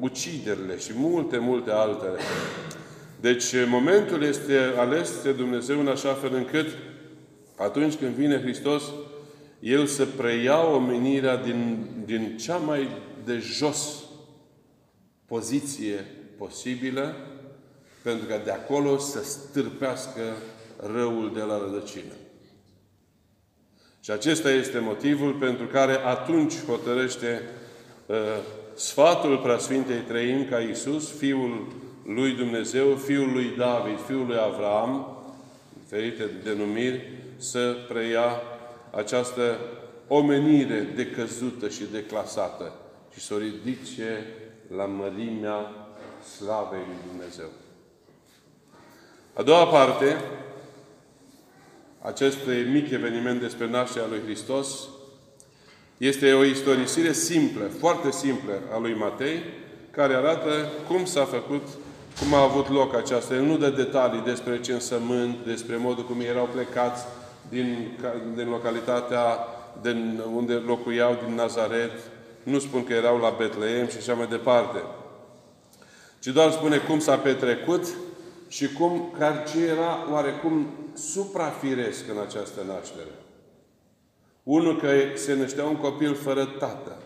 uciderile 0.00 0.78
și 0.78 0.90
multe, 0.94 1.38
multe 1.38 1.70
altele. 1.70 2.18
Deci 3.20 3.44
momentul 3.66 4.22
este 4.22 4.58
ales 4.76 5.22
de 5.22 5.32
Dumnezeu 5.32 5.80
în 5.80 5.88
așa 5.88 6.12
fel 6.12 6.34
încât 6.34 6.66
atunci 7.56 7.94
când 7.94 8.14
vine 8.14 8.40
Hristos, 8.40 8.82
El 9.60 9.86
să 9.86 10.04
preia 10.06 10.66
omenirea 10.66 11.36
din, 11.36 11.86
din 12.04 12.36
cea 12.36 12.56
mai 12.56 12.88
de 13.24 13.38
jos 13.38 14.04
poziție 15.26 16.04
posibilă, 16.44 17.14
pentru 18.02 18.26
că 18.26 18.40
de 18.44 18.50
acolo 18.50 18.98
să 18.98 19.24
stârpească 19.24 20.22
răul 20.94 21.30
de 21.34 21.40
la 21.40 21.58
rădăcină. 21.58 22.12
Și 24.00 24.10
acesta 24.10 24.50
este 24.50 24.78
motivul 24.78 25.32
pentru 25.32 25.66
care 25.66 25.92
atunci 25.92 26.64
hotărăște 26.66 27.42
uh, 28.06 28.16
sfatul 28.74 29.38
Preasfintei 29.38 29.96
Trăim 29.96 30.46
ca 30.48 30.60
Iisus, 30.60 31.10
Fiul 31.18 31.72
lui 32.06 32.32
Dumnezeu, 32.32 32.94
Fiul 32.94 33.32
lui 33.32 33.54
David, 33.56 33.98
Fiul 34.06 34.26
lui 34.26 34.38
Avram, 34.38 35.16
diferite 35.82 36.30
denumiri, 36.44 37.12
să 37.36 37.76
preia 37.88 38.42
această 38.90 39.58
omenire 40.08 40.92
decăzută 40.94 41.68
și 41.68 41.82
declasată 41.92 42.72
și 43.12 43.20
să 43.20 43.34
o 43.34 43.38
ridice 43.38 44.26
la 44.76 44.84
mărimea 44.84 45.74
slavei 46.36 46.84
lui 46.86 46.96
Dumnezeu. 47.08 47.48
A 49.32 49.42
doua 49.42 49.66
parte 49.66 50.16
acestui 52.02 52.62
mic 52.62 52.90
eveniment 52.90 53.40
despre 53.40 53.68
nașterea 53.68 54.08
lui 54.08 54.20
Hristos 54.24 54.88
este 55.98 56.32
o 56.32 56.44
istorisire 56.44 57.12
simplă, 57.12 57.64
foarte 57.78 58.10
simplă 58.10 58.52
a 58.72 58.78
lui 58.78 58.94
Matei, 58.94 59.42
care 59.90 60.14
arată 60.14 60.70
cum 60.88 61.04
s-a 61.04 61.24
făcut, 61.24 61.62
cum 62.18 62.34
a 62.34 62.42
avut 62.42 62.68
loc 62.68 62.94
aceasta. 62.94 63.34
El 63.34 63.42
nu 63.42 63.56
dă 63.56 63.70
detalii 63.70 64.20
despre 64.20 64.60
censământ, 64.60 65.36
despre 65.44 65.76
modul 65.76 66.04
cum 66.04 66.20
erau 66.20 66.48
plecați 66.52 67.04
din, 67.48 67.98
din 68.34 68.48
localitatea 68.48 69.38
din 69.82 70.22
unde 70.34 70.52
locuiau, 70.52 71.18
din 71.24 71.34
Nazaret. 71.34 71.90
Nu 72.42 72.58
spun 72.58 72.84
că 72.84 72.92
erau 72.92 73.18
la 73.18 73.34
Betleem 73.38 73.88
și 73.88 73.96
așa 73.96 74.14
mai 74.14 74.26
departe. 74.26 74.78
Ci 76.20 76.26
doar 76.26 76.50
spune 76.50 76.78
cum 76.78 76.98
s-a 76.98 77.16
petrecut 77.16 77.86
și 78.48 78.72
cum, 78.72 79.14
ce 79.52 79.64
era 79.64 80.12
oarecum 80.12 80.66
suprafiresc 80.94 82.08
în 82.08 82.18
această 82.18 82.60
naștere. 82.66 83.10
Unul 84.42 84.76
că 84.76 84.88
se 85.14 85.34
năștea 85.34 85.64
un 85.64 85.76
copil 85.76 86.14
fără 86.14 86.44
tată. 86.44 86.96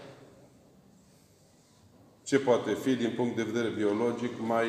Ce 2.25 2.39
poate 2.39 2.73
fi, 2.83 2.95
din 2.95 3.13
punct 3.17 3.37
de 3.37 3.43
vedere 3.43 3.69
biologic, 3.69 4.33
mai 4.39 4.67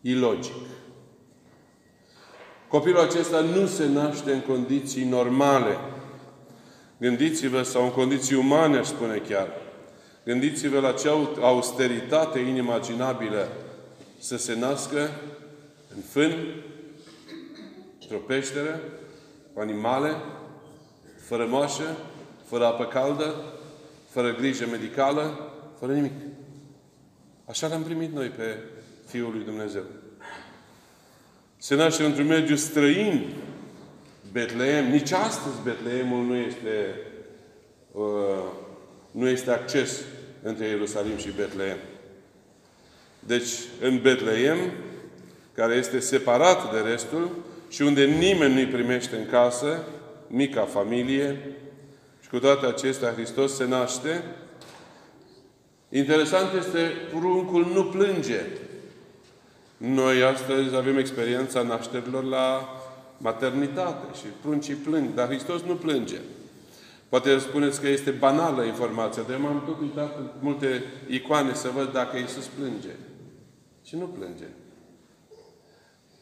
ilogic? 0.00 0.66
Copilul 2.68 3.00
acesta 3.00 3.40
nu 3.40 3.66
se 3.66 3.86
naște 3.86 4.32
în 4.32 4.40
condiții 4.40 5.04
normale. 5.04 5.76
Gândiți-vă, 6.98 7.62
sau 7.62 7.84
în 7.84 7.90
condiții 7.90 8.36
umane, 8.36 8.78
aș 8.78 8.86
spune 8.86 9.16
chiar. 9.16 9.65
Gândiți-vă 10.26 10.80
la 10.80 10.92
ce 10.92 11.08
austeritate 11.40 12.38
inimaginabilă 12.38 13.48
să 14.18 14.36
se 14.36 14.54
nască 14.54 15.10
în 15.94 16.02
fân, 16.08 16.32
într-o 18.00 18.16
peșteră, 18.16 18.80
cu 19.52 19.60
animale, 19.60 20.16
fără 21.26 21.46
moașă, 21.46 21.96
fără 22.44 22.64
apă 22.64 22.84
caldă, 22.84 23.34
fără 24.10 24.34
grijă 24.34 24.66
medicală, 24.70 25.50
fără 25.78 25.92
nimic. 25.92 26.12
Așa 27.44 27.66
l-am 27.66 27.82
primit 27.82 28.12
noi 28.12 28.28
pe 28.28 28.58
Fiul 29.06 29.32
lui 29.32 29.44
Dumnezeu. 29.44 29.84
Se 31.56 31.74
naște 31.74 32.04
într-un 32.04 32.26
mediu 32.26 32.56
străin, 32.56 33.34
Betleem. 34.32 34.90
Nici 34.90 35.12
astăzi 35.12 35.62
Betleemul 35.64 36.24
nu 36.24 36.34
este, 36.34 37.00
uh, 37.92 38.04
nu 39.10 39.28
este 39.28 39.50
acces 39.50 40.00
între 40.46 40.66
Ierusalim 40.66 41.16
și 41.16 41.30
Betleem. 41.36 41.76
Deci, 43.18 43.50
în 43.80 44.00
Betleem, 44.02 44.58
care 45.54 45.74
este 45.74 46.00
separat 46.00 46.72
de 46.72 46.90
restul 46.90 47.30
și 47.68 47.82
unde 47.82 48.04
nimeni 48.04 48.54
nu-i 48.54 48.66
primește 48.66 49.16
în 49.16 49.26
casă, 49.26 49.84
mica 50.28 50.62
familie, 50.62 51.56
și 52.22 52.28
cu 52.28 52.38
toate 52.38 52.66
acestea 52.66 53.12
Hristos 53.12 53.54
se 53.54 53.64
naște. 53.64 54.24
Interesant 55.88 56.48
este, 56.58 56.92
pruncul 57.10 57.66
nu 57.74 57.84
plânge. 57.84 58.40
Noi 59.76 60.22
astăzi 60.22 60.76
avem 60.76 60.98
experiența 60.98 61.62
nașterilor 61.62 62.24
la 62.24 62.68
maternitate 63.18 64.18
și 64.18 64.26
pruncii 64.42 64.74
plâng, 64.74 65.14
dar 65.14 65.26
Hristos 65.26 65.62
nu 65.62 65.74
plânge. 65.74 66.18
Poate 67.08 67.38
spuneți 67.38 67.80
că 67.80 67.88
este 67.88 68.10
banală 68.10 68.62
informația, 68.62 69.22
dar 69.28 69.38
m-am 69.38 69.62
tot 69.66 69.80
uitat 69.80 70.18
în 70.18 70.30
multe 70.40 70.84
icoane 71.08 71.54
să 71.54 71.70
văd 71.74 71.92
dacă 71.92 72.16
Iisus 72.16 72.46
plânge. 72.46 72.94
Și 73.84 73.96
nu 73.96 74.04
plânge. 74.04 74.44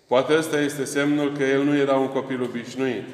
Poate 0.06 0.36
ăsta 0.36 0.60
este 0.60 0.84
semnul 0.84 1.32
că 1.32 1.44
el 1.44 1.64
nu 1.64 1.76
era 1.76 1.96
un 1.96 2.08
copil 2.08 2.42
obișnuit. 2.42 3.08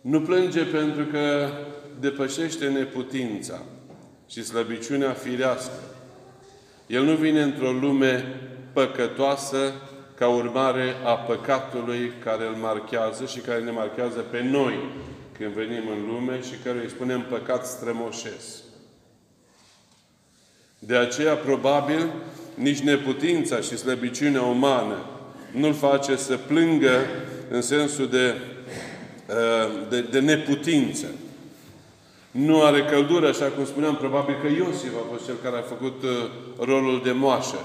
Nu 0.00 0.20
plânge 0.20 0.64
pentru 0.64 1.04
că 1.04 1.48
depășește 2.00 2.68
neputința 2.68 3.62
și 4.26 4.44
slăbiciunea 4.44 5.12
firească. 5.12 5.80
El 6.86 7.04
nu 7.04 7.14
vine 7.14 7.42
într-o 7.42 7.72
lume 7.72 8.40
păcătoasă 8.72 9.72
ca 10.14 10.28
urmare 10.28 10.94
a 11.04 11.14
păcatului 11.14 12.12
care 12.24 12.46
îl 12.46 12.54
marchează 12.54 13.26
și 13.26 13.38
care 13.38 13.60
ne 13.60 13.70
marchează 13.70 14.18
pe 14.20 14.42
noi 14.42 14.78
când 15.38 15.52
venim 15.52 15.88
în 15.88 16.06
lume 16.06 16.40
și 16.42 16.54
care 16.64 16.78
îi 16.82 16.88
spunem 16.88 17.26
păcat 17.28 17.66
strămoșesc. 17.66 18.62
De 20.78 20.96
aceea, 20.96 21.34
probabil, 21.34 22.12
nici 22.54 22.78
neputința 22.78 23.60
și 23.60 23.76
slăbiciunea 23.76 24.42
umană 24.42 25.06
nu-l 25.52 25.74
face 25.74 26.16
să 26.16 26.36
plângă 26.36 27.00
în 27.50 27.62
sensul 27.62 28.08
de, 28.08 28.34
uh, 29.28 29.88
de, 29.88 30.00
de 30.00 30.20
neputință. 30.20 31.06
Nu 32.30 32.62
are 32.62 32.84
căldură, 32.84 33.28
așa 33.28 33.44
cum 33.44 33.64
spuneam, 33.64 33.96
probabil 33.96 34.36
că 34.40 34.46
Iosif 34.46 34.92
a 34.94 35.06
fost 35.10 35.24
cel 35.24 35.34
care 35.42 35.56
a 35.56 35.60
făcut 35.60 36.02
uh, 36.02 36.10
rolul 36.58 37.00
de 37.04 37.12
moașă. 37.12 37.64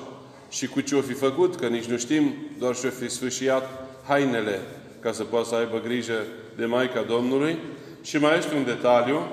Și 0.49 0.67
cu 0.67 0.81
ce 0.81 0.95
o 0.95 1.01
fi 1.01 1.13
făcut, 1.13 1.55
că 1.55 1.67
nici 1.67 1.85
nu 1.85 1.97
știm, 1.97 2.33
doar 2.57 2.75
și-o 2.75 2.89
fi 2.89 3.09
sfâșiat 3.09 3.87
hainele 4.07 4.59
ca 4.99 5.11
să 5.11 5.23
poată 5.23 5.47
să 5.47 5.55
aibă 5.55 5.81
grijă 5.83 6.23
de 6.59 6.65
Maica 6.65 7.01
Domnului. 7.01 7.57
Și 8.01 8.17
mai 8.17 8.37
este 8.37 8.55
un 8.55 8.65
detaliu, 8.65 9.27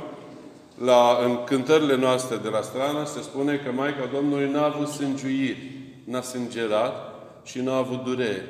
la, 0.84 1.18
în 1.24 1.44
cântările 1.44 1.96
noastre 1.96 2.36
de 2.36 2.48
la 2.48 2.60
strană 2.60 3.06
se 3.06 3.20
spune 3.22 3.56
că 3.56 3.72
Maica 3.72 4.08
Domnului 4.12 4.50
n-a 4.50 4.64
avut 4.64 4.88
sângiuiri, 4.88 5.70
n-a 6.04 6.22
sângerat 6.22 7.14
și 7.44 7.60
n-a 7.60 7.76
avut 7.76 8.04
durere. 8.04 8.44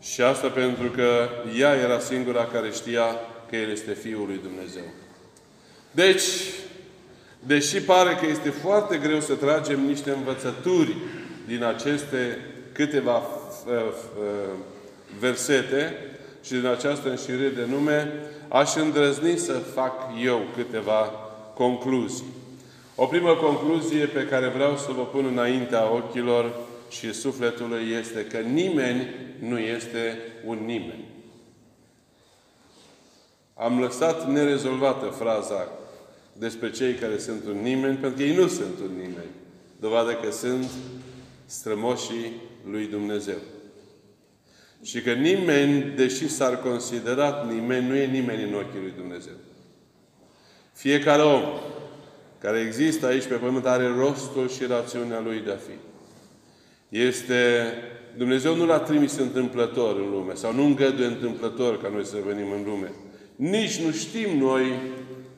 Și 0.00 0.20
asta 0.20 0.48
pentru 0.48 0.88
că 0.88 1.28
ea 1.58 1.74
era 1.74 1.98
singura 1.98 2.44
care 2.44 2.70
știa 2.70 3.04
că 3.48 3.56
El 3.56 3.70
este 3.70 3.92
Fiul 3.92 4.26
lui 4.26 4.40
Dumnezeu. 4.42 4.84
Deci, 5.90 6.22
deși 7.46 7.80
pare 7.80 8.14
că 8.14 8.26
este 8.26 8.50
foarte 8.50 8.96
greu 8.96 9.20
să 9.20 9.34
tragem 9.34 9.80
niște 9.80 10.10
învățături 10.10 10.96
din 11.46 11.64
aceste 11.64 12.38
câteva 12.72 13.16
uh, 13.16 13.22
uh, 13.66 14.54
versete 15.18 16.09
și 16.42 16.52
din 16.52 16.66
această 16.66 17.08
înșirire 17.08 17.48
de 17.48 17.66
nume, 17.68 18.12
aș 18.48 18.74
îndrăzni 18.74 19.36
să 19.36 19.52
fac 19.52 19.94
eu 20.24 20.40
câteva 20.56 21.10
concluzii. 21.54 22.24
O 22.94 23.06
primă 23.06 23.34
concluzie 23.34 24.06
pe 24.06 24.26
care 24.26 24.48
vreau 24.48 24.76
să 24.76 24.92
vă 24.92 25.02
pun 25.02 25.24
înaintea 25.24 25.92
ochilor 25.92 26.54
și 26.88 27.12
sufletului 27.12 27.90
este 28.00 28.24
că 28.24 28.38
nimeni 28.38 29.08
nu 29.38 29.58
este 29.58 30.18
un 30.46 30.58
nimeni. 30.64 31.04
Am 33.54 33.80
lăsat 33.80 34.28
nerezolvată 34.28 35.06
fraza 35.06 35.68
despre 36.32 36.70
cei 36.70 36.94
care 36.94 37.18
sunt 37.18 37.44
un 37.46 37.62
nimeni, 37.62 37.96
pentru 37.96 38.18
că 38.18 38.22
ei 38.22 38.36
nu 38.36 38.46
sunt 38.46 38.78
un 38.82 38.90
nimeni. 38.96 39.30
Dovadă 39.80 40.12
că 40.14 40.30
sunt 40.30 40.70
strămoșii 41.46 42.32
lui 42.70 42.86
Dumnezeu. 42.86 43.38
Și 44.82 45.02
că 45.02 45.12
nimeni, 45.12 45.92
deși 45.96 46.28
s-ar 46.28 46.60
considerat 46.60 47.52
nimeni, 47.52 47.88
nu 47.88 47.94
e 47.94 48.06
nimeni 48.06 48.42
în 48.42 48.54
ochii 48.54 48.80
lui 48.80 48.92
Dumnezeu. 48.96 49.34
Fiecare 50.72 51.22
om 51.22 51.42
care 52.38 52.58
există 52.58 53.06
aici 53.06 53.26
pe 53.26 53.34
pământ 53.34 53.66
are 53.66 53.86
rostul 53.86 54.48
și 54.48 54.64
rațiunea 54.64 55.20
lui 55.20 55.40
de 55.40 55.50
a 55.50 55.56
fi. 55.56 55.72
Este... 56.88 57.72
Dumnezeu 58.16 58.56
nu 58.56 58.66
l-a 58.66 58.78
trimis 58.78 59.16
întâmplător 59.16 59.96
în 59.96 60.10
lume 60.10 60.34
sau 60.34 60.54
nu 60.54 60.64
îngăduie 60.64 61.06
întâmplător 61.06 61.82
ca 61.82 61.88
noi 61.88 62.04
să 62.04 62.16
venim 62.26 62.50
în 62.52 62.62
lume. 62.64 62.92
Nici 63.36 63.80
nu 63.80 63.90
știm 63.90 64.38
noi 64.38 64.72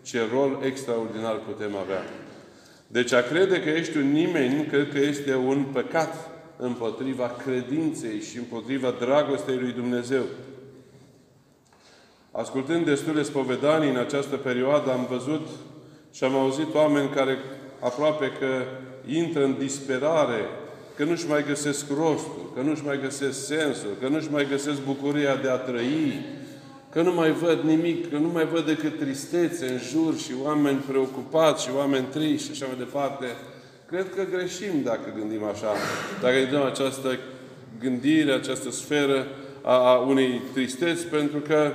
ce 0.02 0.20
rol 0.32 0.62
extraordinar 0.64 1.38
putem 1.38 1.76
avea. 1.76 2.02
Deci 2.86 3.12
a 3.12 3.22
crede 3.22 3.62
că 3.62 3.68
ești 3.68 3.96
un 3.96 4.12
nimeni, 4.12 4.66
cred 4.66 4.92
că 4.92 4.98
este 4.98 5.34
un 5.34 5.64
păcat 5.72 6.31
împotriva 6.64 7.36
credinței 7.44 8.20
și 8.20 8.38
împotriva 8.38 8.94
dragostei 9.00 9.56
lui 9.56 9.72
Dumnezeu. 9.72 10.22
Ascultând 12.30 12.84
destule 12.84 13.22
spovedanii 13.22 13.90
în 13.90 13.96
această 13.96 14.36
perioadă, 14.36 14.90
am 14.90 15.06
văzut 15.10 15.48
și 16.12 16.24
am 16.24 16.34
auzit 16.34 16.74
oameni 16.74 17.08
care 17.08 17.38
aproape 17.80 18.32
că 18.38 18.46
intră 19.06 19.44
în 19.44 19.54
disperare, 19.58 20.40
că 20.96 21.04
nu-și 21.04 21.28
mai 21.28 21.44
găsesc 21.44 21.86
rostul, 21.88 22.52
că 22.54 22.60
nu-și 22.60 22.84
mai 22.84 23.00
găsesc 23.00 23.46
sensul, 23.46 23.90
că 24.00 24.08
nu-și 24.08 24.30
mai 24.30 24.46
găsesc 24.48 24.82
bucuria 24.84 25.36
de 25.36 25.48
a 25.48 25.56
trăi, 25.56 26.24
că 26.90 27.02
nu 27.02 27.14
mai 27.14 27.32
văd 27.32 27.60
nimic, 27.60 28.10
că 28.10 28.16
nu 28.16 28.28
mai 28.28 28.46
văd 28.46 28.66
decât 28.66 28.98
tristețe 28.98 29.66
în 29.66 29.78
jur 29.78 30.18
și 30.18 30.32
oameni 30.42 30.78
preocupați 30.78 31.64
și 31.64 31.70
oameni 31.76 32.06
triști 32.10 32.46
și 32.46 32.50
așa 32.50 32.66
mai 32.66 32.84
departe. 32.84 33.26
Cred 33.92 34.14
că 34.14 34.24
greșim 34.36 34.82
dacă 34.84 35.14
gândim 35.18 35.44
așa. 35.44 35.72
Dacă 36.20 36.38
gândim 36.38 36.62
această 36.62 37.18
gândire, 37.80 38.32
această 38.32 38.70
sferă 38.70 39.26
a, 39.62 39.72
a 39.72 39.98
unei 39.98 40.40
tristeți, 40.52 41.06
pentru 41.06 41.38
că 41.38 41.72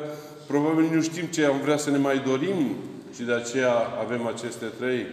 probabil 0.47 0.89
nu 0.93 1.01
știm 1.01 1.25
ce 1.25 1.45
am 1.45 1.60
vrea 1.60 1.77
să 1.77 1.89
ne 1.89 1.97
mai 1.97 2.21
dorim 2.25 2.75
și 3.15 3.23
de 3.23 3.34
aceea 3.34 3.73
avem 3.99 4.27
aceste 4.27 4.65
trei. 4.80 5.06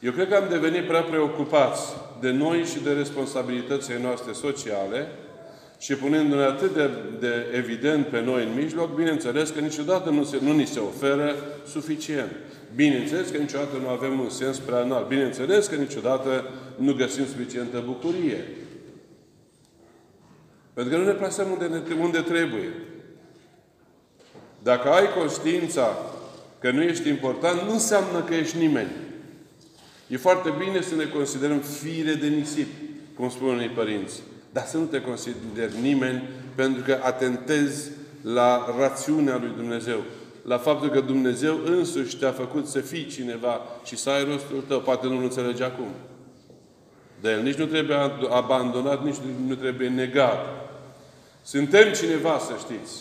Eu 0.00 0.12
cred 0.12 0.28
că 0.28 0.34
am 0.34 0.46
devenit 0.50 0.86
prea 0.86 1.02
preocupați 1.02 1.82
de 2.20 2.30
noi 2.30 2.64
și 2.64 2.82
de 2.82 2.92
responsabilitățile 2.92 3.98
noastre 4.02 4.32
sociale 4.32 5.06
și 5.78 5.94
punându-ne 5.94 6.42
atât 6.42 6.74
de, 6.74 6.90
de 7.20 7.46
evident 7.56 8.06
pe 8.06 8.20
noi 8.20 8.42
în 8.42 8.62
mijloc, 8.62 8.94
bineînțeles 8.94 9.50
că 9.50 9.60
niciodată 9.60 10.10
nu, 10.10 10.24
se, 10.24 10.38
nu 10.40 10.52
ni 10.52 10.66
se 10.66 10.78
oferă 10.78 11.34
suficient. 11.66 12.32
Bineînțeles 12.74 13.30
că 13.30 13.36
niciodată 13.36 13.76
nu 13.80 13.88
avem 13.88 14.20
un 14.20 14.30
sens 14.30 14.58
prea 14.58 14.80
înalt. 14.80 15.08
Bineînțeles 15.08 15.66
că 15.66 15.74
niciodată 15.74 16.44
nu 16.76 16.94
găsim 16.94 17.26
suficientă 17.26 17.82
bucurie. 17.86 18.44
Pentru 20.74 20.92
că 20.92 20.98
nu 20.98 21.06
ne 21.06 21.12
plasăm 21.12 21.50
unde, 21.50 21.66
ne, 21.66 21.94
unde 22.00 22.20
trebuie. 22.20 22.68
Dacă 24.62 24.88
ai 24.88 25.12
conștiința 25.18 25.96
că 26.58 26.70
nu 26.70 26.82
ești 26.82 27.08
important, 27.08 27.60
nu 27.60 27.72
înseamnă 27.72 28.20
că 28.20 28.34
ești 28.34 28.58
nimeni. 28.58 28.90
E 30.06 30.16
foarte 30.16 30.52
bine 30.58 30.80
să 30.80 30.94
ne 30.94 31.04
considerăm 31.04 31.58
fire 31.58 32.12
de 32.12 32.26
nisip, 32.26 32.68
cum 33.16 33.30
spun 33.30 33.48
unii 33.48 33.68
părinți. 33.68 34.22
Dar 34.52 34.64
să 34.64 34.76
nu 34.76 34.84
te 34.84 35.00
consideri 35.00 35.80
nimeni 35.80 36.28
pentru 36.54 36.82
că 36.82 36.98
atentezi 37.02 37.90
la 38.22 38.74
rațiunea 38.78 39.36
lui 39.36 39.52
Dumnezeu. 39.56 40.02
La 40.42 40.58
faptul 40.58 40.88
că 40.88 41.00
Dumnezeu 41.00 41.60
însuși 41.64 42.16
te-a 42.16 42.32
făcut 42.32 42.66
să 42.66 42.80
fii 42.80 43.06
cineva 43.06 43.60
și 43.84 43.96
să 43.96 44.10
ai 44.10 44.24
rostul 44.24 44.64
tău. 44.68 44.80
Poate 44.80 45.06
nu-l 45.06 45.22
înțelegi 45.22 45.62
acum. 45.62 45.88
Dar 47.20 47.32
el 47.32 47.42
nici 47.42 47.54
nu 47.54 47.66
trebuie 47.66 47.96
abandonat, 48.30 49.04
nici 49.04 49.16
nu 49.46 49.54
trebuie 49.54 49.88
negat. 49.88 50.38
Suntem 51.42 51.92
cineva, 51.92 52.38
să 52.38 52.52
știți. 52.58 52.92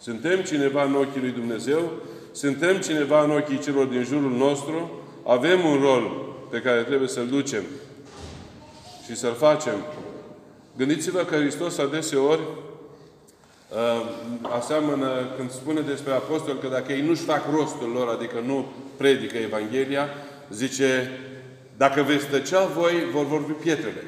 Suntem 0.00 0.40
cineva 0.40 0.84
în 0.84 0.94
ochii 0.94 1.20
lui 1.20 1.30
Dumnezeu, 1.30 1.92
suntem 2.32 2.80
cineva 2.80 3.24
în 3.24 3.30
ochii 3.30 3.58
celor 3.58 3.86
din 3.86 4.04
jurul 4.04 4.30
nostru, 4.30 4.90
avem 5.26 5.64
un 5.64 5.80
rol 5.80 6.26
pe 6.50 6.60
care 6.60 6.82
trebuie 6.82 7.08
să-l 7.08 7.26
ducem 7.26 7.62
și 9.06 9.16
să-l 9.16 9.34
facem 9.34 9.74
Gândiți-vă 10.78 11.18
că 11.18 11.36
Hristos 11.36 11.78
adeseori 11.78 12.40
uh, 12.40 12.67
aseamănă 14.40 15.08
când 15.36 15.50
spune 15.50 15.80
despre 15.80 16.12
apostol 16.12 16.56
că 16.56 16.68
dacă 16.68 16.92
ei 16.92 17.02
nu-și 17.02 17.22
fac 17.22 17.44
rostul 17.52 17.88
lor, 17.88 18.08
adică 18.08 18.40
nu 18.46 18.66
predică 18.96 19.36
Evanghelia, 19.36 20.08
zice, 20.50 21.10
dacă 21.76 22.02
veți 22.02 22.26
tăcea 22.26 22.64
voi, 22.64 22.92
vor 23.12 23.26
vorbi 23.26 23.52
pietrele. 23.52 24.02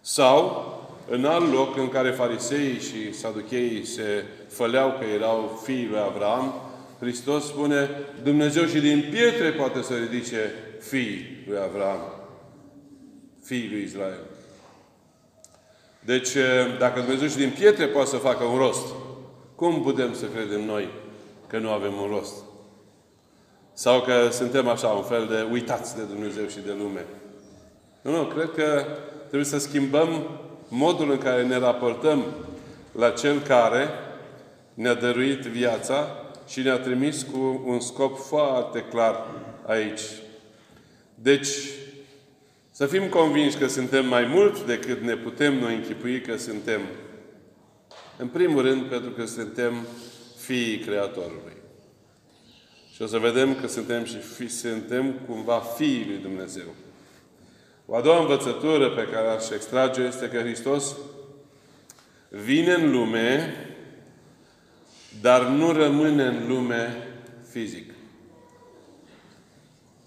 Sau, 0.00 0.66
în 1.10 1.24
alt 1.24 1.52
loc 1.52 1.76
în 1.76 1.88
care 1.88 2.10
fariseii 2.10 2.80
și 2.80 3.14
saducheii 3.14 3.84
se 3.86 4.24
făleau 4.48 4.96
că 4.98 5.04
erau 5.04 5.60
fiii 5.64 5.88
lui 5.90 5.98
Avram, 5.98 6.54
Hristos 7.00 7.46
spune, 7.46 7.90
Dumnezeu 8.22 8.64
și 8.64 8.80
din 8.80 9.04
pietre 9.10 9.50
poate 9.50 9.82
să 9.82 9.94
ridice 9.94 10.52
fiii 10.80 11.44
lui 11.46 11.58
Avram, 11.58 12.00
fiii 13.42 13.68
lui 13.70 13.82
Israel. 13.82 14.20
Deci, 16.08 16.28
dacă 16.78 17.00
Dumnezeu 17.00 17.28
și 17.28 17.36
din 17.36 17.52
pietre 17.58 17.86
poate 17.86 18.08
să 18.08 18.16
facă 18.16 18.44
un 18.44 18.58
rost, 18.58 18.86
cum 19.54 19.82
putem 19.82 20.14
să 20.14 20.24
credem 20.24 20.64
noi 20.64 20.88
că 21.46 21.58
nu 21.58 21.70
avem 21.70 21.92
un 22.02 22.08
rost? 22.10 22.34
Sau 23.72 24.00
că 24.00 24.28
suntem 24.30 24.68
așa, 24.68 24.88
un 24.88 25.02
fel 25.02 25.26
de 25.26 25.46
uitați 25.52 25.96
de 25.96 26.02
Dumnezeu 26.02 26.46
și 26.46 26.58
de 26.66 26.74
lume? 26.78 27.06
Nu, 28.00 28.10
nu, 28.10 28.24
cred 28.24 28.50
că 28.54 28.84
trebuie 29.18 29.44
să 29.44 29.58
schimbăm 29.58 30.28
modul 30.68 31.10
în 31.10 31.18
care 31.18 31.46
ne 31.46 31.58
raportăm 31.58 32.24
la 32.92 33.10
Cel 33.10 33.40
care 33.40 33.88
ne-a 34.74 34.94
dăruit 34.94 35.40
viața 35.40 36.08
și 36.46 36.60
ne-a 36.60 36.78
trimis 36.78 37.22
cu 37.22 37.62
un 37.66 37.80
scop 37.80 38.18
foarte 38.18 38.80
clar 38.90 39.26
aici. 39.66 40.02
Deci, 41.14 41.56
să 42.78 42.86
fim 42.86 43.08
convinși 43.08 43.56
că 43.56 43.66
suntem 43.66 44.06
mai 44.06 44.24
mult 44.24 44.66
decât 44.66 45.00
ne 45.00 45.16
putem 45.16 45.58
noi 45.58 45.74
închipui 45.74 46.20
că 46.20 46.36
suntem. 46.36 46.80
În 48.16 48.28
primul 48.28 48.62
rând, 48.62 48.82
pentru 48.82 49.10
că 49.10 49.24
suntem 49.24 49.86
fiii 50.36 50.78
Creatorului. 50.78 51.56
Și 52.94 53.02
o 53.02 53.06
să 53.06 53.18
vedem 53.18 53.54
că 53.54 53.66
suntem 53.66 54.04
și 54.04 54.16
fi, 54.16 54.48
suntem 54.48 55.12
cumva 55.26 55.58
fiii 55.58 56.06
lui 56.06 56.18
Dumnezeu. 56.18 56.74
O 57.86 57.96
a 57.96 58.00
doua 58.00 58.20
învățătură 58.20 58.90
pe 58.90 59.08
care 59.12 59.28
aș 59.28 59.50
extrage 59.50 60.02
este 60.02 60.28
că 60.28 60.38
Hristos 60.38 60.96
vine 62.28 62.72
în 62.72 62.90
lume, 62.90 63.54
dar 65.20 65.46
nu 65.46 65.72
rămâne 65.72 66.24
în 66.24 66.48
lume 66.48 67.08
fizic. 67.50 67.97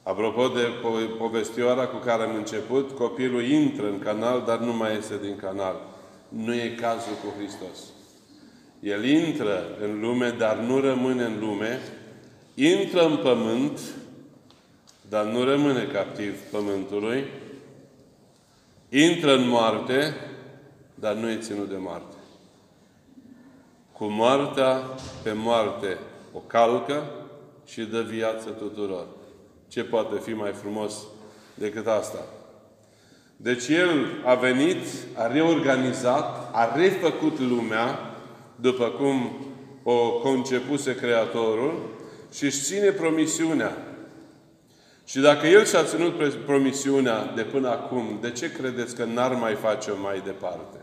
Apropo 0.03 0.47
de 0.47 0.67
po- 0.81 1.17
povestioara 1.17 1.87
cu 1.87 1.97
care 1.97 2.23
am 2.23 2.35
început, 2.35 2.91
copilul 2.91 3.43
intră 3.43 3.87
în 3.87 3.99
canal, 3.99 4.43
dar 4.45 4.59
nu 4.59 4.73
mai 4.73 4.93
iese 4.93 5.19
din 5.21 5.35
canal. 5.35 5.81
Nu 6.27 6.53
e 6.53 6.75
cazul 6.79 7.13
cu 7.13 7.33
Hristos. 7.37 7.77
El 8.79 9.05
intră 9.05 9.77
în 9.81 9.99
lume, 9.99 10.29
dar 10.29 10.57
nu 10.57 10.79
rămâne 10.79 11.23
în 11.23 11.39
lume, 11.39 11.79
intră 12.53 13.05
în 13.05 13.17
pământ, 13.17 13.79
dar 15.09 15.25
nu 15.25 15.43
rămâne 15.43 15.83
captiv 15.83 16.39
pământului, 16.51 17.25
intră 18.89 19.35
în 19.35 19.47
moarte, 19.47 20.15
dar 20.95 21.13
nu 21.13 21.29
e 21.29 21.37
ținut 21.37 21.69
de 21.69 21.77
moarte. 21.77 22.15
Cu 23.91 24.05
moartea 24.05 24.81
pe 25.23 25.33
moarte 25.33 25.97
o 26.33 26.39
calcă 26.39 27.03
și 27.65 27.81
dă 27.81 28.01
viață 28.01 28.49
tuturor. 28.49 29.05
Ce 29.71 29.83
poate 29.83 30.19
fi 30.19 30.33
mai 30.33 30.51
frumos 30.51 30.93
decât 31.53 31.87
asta? 31.87 32.25
Deci 33.37 33.67
El 33.67 34.05
a 34.25 34.35
venit, 34.35 34.85
a 35.15 35.27
reorganizat, 35.27 36.49
a 36.53 36.75
refăcut 36.75 37.39
lumea 37.39 38.15
după 38.55 38.85
cum 38.85 39.31
o 39.83 40.11
concepuse 40.11 40.95
Creatorul 40.95 41.89
și 42.33 42.43
își 42.45 42.61
ține 42.61 42.89
promisiunea. 42.89 43.77
Și 45.05 45.19
dacă 45.19 45.47
El 45.47 45.65
și-a 45.65 45.83
ținut 45.83 46.35
promisiunea 46.45 47.25
de 47.35 47.41
până 47.41 47.69
acum, 47.69 48.17
de 48.21 48.31
ce 48.31 48.51
credeți 48.51 48.95
că 48.95 49.03
n-ar 49.03 49.33
mai 49.33 49.53
face-o 49.53 50.01
mai 50.01 50.21
departe? 50.25 50.77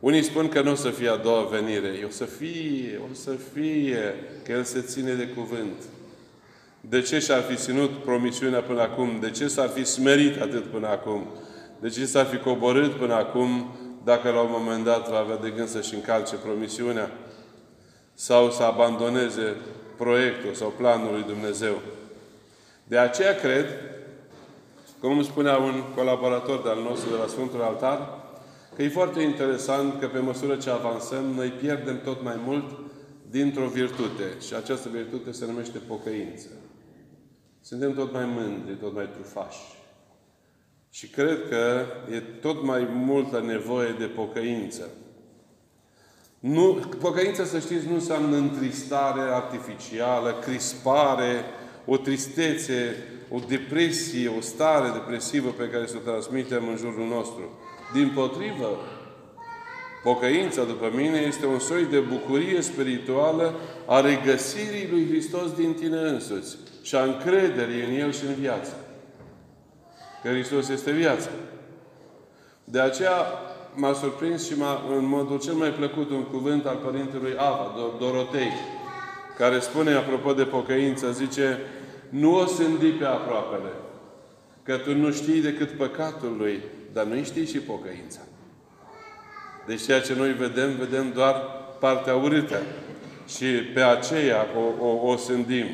Unii 0.00 0.22
spun 0.22 0.48
că 0.48 0.62
nu 0.62 0.70
o 0.70 0.74
să 0.74 0.90
fie 0.90 1.08
a 1.08 1.16
doua 1.16 1.42
venire. 1.42 2.04
O 2.06 2.10
să 2.10 2.24
fie, 2.24 3.00
o 3.10 3.14
să 3.14 3.30
fie, 3.52 4.14
că 4.44 4.52
El 4.52 4.62
se 4.62 4.80
ține 4.80 5.12
de 5.12 5.26
cuvânt. 5.26 5.82
De 6.88 7.00
ce 7.00 7.18
și-ar 7.18 7.40
fi 7.40 7.56
ținut 7.56 7.90
promisiunea 7.90 8.60
până 8.60 8.80
acum? 8.80 9.18
De 9.20 9.30
ce 9.30 9.48
s-ar 9.48 9.68
fi 9.68 9.84
smerit 9.84 10.40
atât 10.40 10.64
până 10.64 10.88
acum? 10.88 11.26
De 11.80 11.88
ce 11.88 12.06
s-ar 12.06 12.26
fi 12.26 12.36
coborât 12.36 12.92
până 12.92 13.14
acum 13.14 13.76
dacă 14.04 14.30
la 14.30 14.40
un 14.40 14.50
moment 14.50 14.84
dat 14.84 15.10
va 15.10 15.18
avea 15.18 15.36
de 15.36 15.50
gând 15.56 15.68
să-și 15.68 15.94
încalce 15.94 16.34
promisiunea? 16.34 17.10
Sau 18.14 18.50
să 18.50 18.62
abandoneze 18.62 19.56
proiectul 19.96 20.54
sau 20.54 20.72
planul 20.76 21.12
lui 21.12 21.22
Dumnezeu? 21.22 21.80
De 22.84 22.98
aceea 22.98 23.34
cred, 23.34 23.66
cum 25.00 25.10
îmi 25.10 25.24
spunea 25.24 25.56
un 25.56 25.82
colaborator 25.94 26.62
de-al 26.62 26.82
nostru 26.88 27.10
de 27.10 27.16
la 27.16 27.26
Sfântul 27.26 27.62
Altar, 27.62 28.22
că 28.76 28.82
e 28.82 28.88
foarte 28.88 29.22
interesant 29.22 30.00
că 30.00 30.06
pe 30.06 30.18
măsură 30.18 30.56
ce 30.56 30.70
avansăm, 30.70 31.24
noi 31.24 31.48
pierdem 31.48 32.00
tot 32.04 32.22
mai 32.22 32.40
mult 32.46 32.64
dintr-o 33.30 33.66
virtute. 33.66 34.24
Și 34.46 34.54
această 34.54 34.88
virtute 34.92 35.32
se 35.32 35.46
numește 35.46 35.78
pocăință. 35.78 36.46
Suntem 37.66 37.94
tot 37.94 38.12
mai 38.12 38.24
mândri, 38.24 38.74
tot 38.74 38.94
mai 38.94 39.08
trufași. 39.14 39.58
Și 40.90 41.06
cred 41.06 41.48
că 41.48 41.86
e 42.14 42.20
tot 42.20 42.64
mai 42.64 42.88
multă 42.92 43.40
nevoie 43.40 43.94
de 43.98 44.04
pocăință. 44.04 44.90
Nu, 46.38 46.80
pocăința, 47.00 47.44
să 47.44 47.58
știți, 47.58 47.86
nu 47.86 47.94
înseamnă 47.94 48.36
întristare 48.36 49.20
artificială, 49.20 50.34
crispare, 50.44 51.44
o 51.86 51.96
tristețe, 51.96 52.96
o 53.30 53.38
depresie, 53.48 54.28
o 54.28 54.40
stare 54.40 54.90
depresivă 54.92 55.50
pe 55.50 55.68
care 55.68 55.86
să 55.86 55.96
o 55.96 56.10
transmitem 56.10 56.68
în 56.68 56.76
jurul 56.76 57.06
nostru. 57.06 57.58
Din 57.92 58.12
potrivă, 58.14 58.78
pocăința, 60.02 60.64
după 60.64 60.90
mine, 60.94 61.18
este 61.18 61.46
un 61.46 61.58
soi 61.58 61.84
de 61.84 61.98
bucurie 61.98 62.60
spirituală 62.60 63.54
a 63.86 64.00
regăsirii 64.00 64.88
lui 64.90 65.06
Hristos 65.08 65.52
din 65.52 65.74
tine 65.74 65.96
însuți 65.96 66.56
și 66.84 66.94
a 66.94 67.02
încrederii 67.02 67.84
în 67.84 68.00
El 68.00 68.12
și 68.12 68.24
în 68.24 68.34
viață. 68.34 68.72
Că 70.22 70.28
Hristos 70.28 70.68
este 70.68 70.90
viața. 70.90 71.28
De 72.64 72.80
aceea 72.80 73.14
m-a 73.74 73.92
surprins 73.92 74.46
și 74.46 74.58
m-a, 74.58 74.82
în 74.96 75.06
modul 75.06 75.40
cel 75.40 75.52
mai 75.52 75.68
plăcut 75.68 76.10
un 76.10 76.24
cuvânt 76.24 76.66
al 76.66 76.76
Părintelui 76.76 77.34
Ava, 77.36 77.74
Dorotei, 77.98 78.52
care 79.38 79.58
spune, 79.58 79.94
apropo 79.94 80.32
de 80.32 80.44
pocăință, 80.44 81.10
zice, 81.10 81.58
nu 82.08 82.38
o 82.38 82.46
sândi 82.46 82.90
pe 82.90 83.04
aproapele, 83.04 83.72
că 84.62 84.76
tu 84.76 84.94
nu 84.94 85.12
știi 85.12 85.40
decât 85.40 85.70
păcatul 85.70 86.34
lui, 86.38 86.60
dar 86.92 87.04
nu 87.04 87.22
știi 87.22 87.46
și 87.46 87.58
pocăința. 87.58 88.20
Deci 89.66 89.84
ceea 89.84 90.00
ce 90.00 90.14
noi 90.14 90.32
vedem, 90.32 90.76
vedem 90.76 91.12
doar 91.12 91.34
partea 91.80 92.14
urâtă. 92.14 92.58
Și 93.28 93.46
pe 93.46 93.80
aceea 93.80 94.46
o, 94.56 94.86
o, 94.86 95.06
o 95.06 95.16
sândim. 95.16 95.66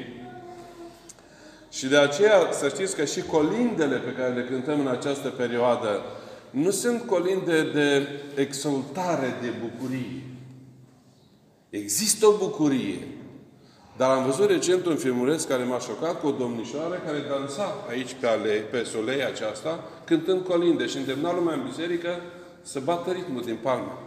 Și 1.71 1.87
de 1.87 1.97
aceea 1.97 2.53
să 2.53 2.69
știți 2.69 2.97
că 2.97 3.05
și 3.05 3.23
colindele 3.23 3.97
pe 3.97 4.13
care 4.13 4.35
le 4.35 4.45
cântăm 4.45 4.81
în 4.81 4.89
această 4.89 5.29
perioadă 5.29 6.01
nu 6.51 6.71
sunt 6.71 7.03
colinde 7.07 7.63
de 7.63 8.09
exultare, 8.35 9.39
de 9.41 9.53
bucurie. 9.61 10.23
Există 11.71 12.27
o 12.27 12.37
bucurie. 12.37 13.07
Dar 13.97 14.11
am 14.11 14.25
văzut 14.25 14.51
recent 14.51 14.87
un 14.87 14.97
filmuleț 14.97 15.45
care 15.45 15.63
m-a 15.63 15.79
șocat 15.79 16.21
cu 16.21 16.27
o 16.27 16.31
domnișoară 16.31 17.03
care 17.07 17.19
dansa 17.29 17.85
aici 17.89 18.17
pe, 18.21 18.27
ale, 18.27 18.51
pe 18.51 18.83
solei 18.83 19.25
aceasta, 19.25 19.85
cântând 20.05 20.45
colinde 20.45 20.87
și 20.87 20.97
îndemna 20.97 21.35
lumea 21.35 21.55
în 21.55 21.65
biserică 21.69 22.21
să 22.63 22.81
bată 22.81 23.11
ritmul 23.11 23.43
din 23.43 23.59
palmă. 23.63 23.99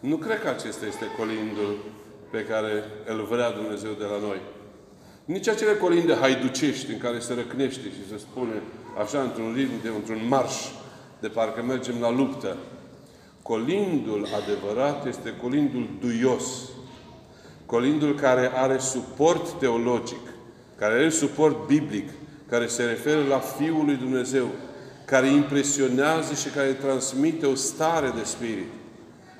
Nu 0.00 0.16
cred 0.16 0.40
că 0.40 0.48
acesta 0.48 0.86
este 0.86 1.04
colindul 1.18 1.76
pe 2.30 2.44
care 2.44 2.84
îl 3.06 3.26
vrea 3.30 3.50
Dumnezeu 3.50 3.90
de 3.98 4.04
la 4.04 4.18
noi. 4.26 4.40
Nici 5.26 5.48
acele 5.48 5.74
colinde 5.74 6.14
haiducești 6.14 6.92
în 6.92 6.98
care 6.98 7.18
se 7.18 7.34
răcnește 7.34 7.80
și 7.80 8.08
se 8.10 8.18
spune 8.18 8.62
așa 9.02 9.20
într-un 9.20 9.52
ritm, 9.56 9.82
de, 9.82 9.88
într-un 9.96 10.28
marș, 10.28 10.54
de 11.20 11.28
parcă 11.28 11.62
mergem 11.62 11.94
la 12.00 12.10
luptă. 12.10 12.56
Colindul 13.42 14.26
adevărat 14.42 15.06
este 15.06 15.34
colindul 15.42 15.88
duios. 16.00 16.44
Colindul 17.66 18.14
care 18.14 18.50
are 18.54 18.78
suport 18.78 19.58
teologic, 19.58 20.20
care 20.76 20.94
are 20.94 21.10
suport 21.10 21.66
biblic, 21.66 22.08
care 22.48 22.66
se 22.66 22.84
referă 22.84 23.22
la 23.28 23.38
Fiul 23.38 23.84
lui 23.84 23.96
Dumnezeu, 23.96 24.46
care 25.04 25.26
impresionează 25.26 26.34
și 26.34 26.48
care 26.48 26.72
transmite 26.72 27.46
o 27.46 27.54
stare 27.54 28.12
de 28.16 28.24
spirit, 28.24 28.72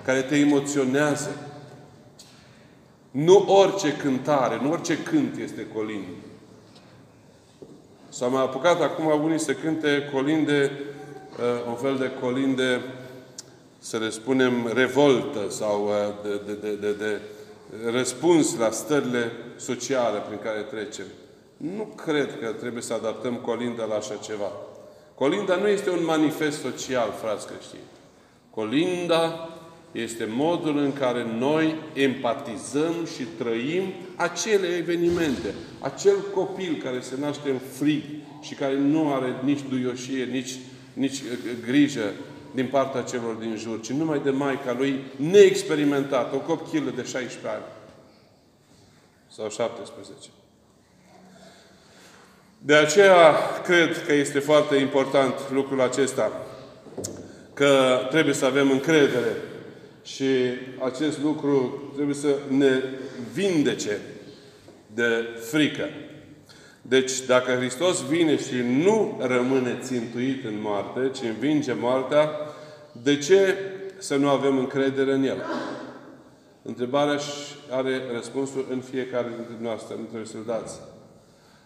care 0.04 0.22
te 0.22 0.36
emoționează, 0.36 1.30
nu 3.16 3.44
orice 3.48 3.92
cântare, 3.92 4.58
nu 4.62 4.70
orice 4.70 4.98
cânt 4.98 5.38
este 5.38 5.66
colind. 5.74 6.04
S-a 8.08 8.26
mai 8.26 8.42
apucat 8.42 8.80
acum 8.80 9.22
unii 9.24 9.38
să 9.38 9.52
cânte 9.52 10.10
colinde, 10.12 10.70
uh, 11.38 11.68
un 11.68 11.74
fel 11.74 11.96
de 11.96 12.10
colinde, 12.20 12.80
să 13.78 13.98
le 13.98 14.10
spunem, 14.10 14.70
revoltă 14.74 15.50
sau 15.50 15.84
uh, 15.84 15.92
de, 16.22 16.40
de, 16.46 16.68
de, 16.68 16.74
de, 16.74 16.92
de 16.92 17.20
răspuns 17.90 18.56
la 18.56 18.70
stările 18.70 19.32
sociale 19.56 20.18
prin 20.18 20.38
care 20.42 20.60
trecem. 20.60 21.06
Nu 21.56 21.82
cred 21.82 22.38
că 22.40 22.46
trebuie 22.46 22.82
să 22.82 22.94
adaptăm 22.94 23.34
colinda 23.34 23.84
la 23.84 23.94
așa 23.94 24.14
ceva. 24.14 24.52
Colinda 25.14 25.56
nu 25.56 25.68
este 25.68 25.90
un 25.90 26.04
manifest 26.04 26.60
social, 26.60 27.12
frați 27.22 27.46
creștini. 27.46 27.80
Colinda 28.50 29.48
este 29.96 30.28
modul 30.30 30.78
în 30.78 30.92
care 30.92 31.26
noi 31.38 31.74
empatizăm 31.92 32.94
și 33.16 33.22
trăim 33.22 33.82
acele 34.16 34.66
evenimente. 34.66 35.54
Acel 35.80 36.16
copil 36.34 36.80
care 36.82 37.00
se 37.00 37.14
naște 37.20 37.50
în 37.50 37.58
frig 37.78 38.02
și 38.40 38.54
care 38.54 38.78
nu 38.78 39.14
are 39.14 39.34
nici 39.44 39.60
duioșie, 39.68 40.24
nici, 40.24 40.54
nici 40.92 41.20
uh, 41.20 41.38
grijă 41.66 42.12
din 42.54 42.66
partea 42.66 43.02
celor 43.02 43.34
din 43.34 43.56
jur, 43.56 43.80
ci 43.80 43.90
numai 43.90 44.20
de 44.24 44.30
Maica 44.30 44.74
lui 44.78 45.00
neexperimentat, 45.16 46.34
o 46.34 46.38
copchilă 46.38 46.92
de 46.96 47.02
16 47.02 47.48
ani. 47.48 47.64
Sau 49.28 49.50
17. 49.50 50.28
De 52.58 52.74
aceea 52.74 53.34
cred 53.64 54.04
că 54.06 54.12
este 54.12 54.38
foarte 54.38 54.76
important 54.76 55.34
lucrul 55.52 55.80
acesta, 55.80 56.32
că 57.54 58.00
trebuie 58.10 58.34
să 58.34 58.44
avem 58.44 58.70
încredere 58.70 59.36
și 60.06 60.24
acest 60.84 61.22
lucru 61.22 61.82
trebuie 61.94 62.14
să 62.14 62.36
ne 62.48 62.82
vindece 63.32 64.00
de 64.94 65.26
frică. 65.40 65.88
Deci, 66.82 67.20
dacă 67.20 67.50
Hristos 67.50 68.02
vine 68.02 68.36
și 68.36 68.54
nu 68.82 69.20
rămâne 69.20 69.78
țintuit 69.82 70.44
în 70.44 70.54
moarte, 70.60 71.10
ci 71.14 71.22
învinge 71.22 71.72
moartea, 71.72 72.30
de 73.02 73.16
ce 73.18 73.56
să 73.98 74.16
nu 74.16 74.28
avem 74.28 74.58
încredere 74.58 75.12
în 75.12 75.24
El? 75.24 75.44
Întrebarea 76.62 77.18
are 77.70 78.02
răspunsul 78.12 78.66
în 78.70 78.80
fiecare 78.80 79.28
dintre 79.36 79.54
noastre, 79.58 79.94
nu 79.98 80.04
trebuie 80.04 80.26
să-l 80.26 80.44
dați. 80.46 80.80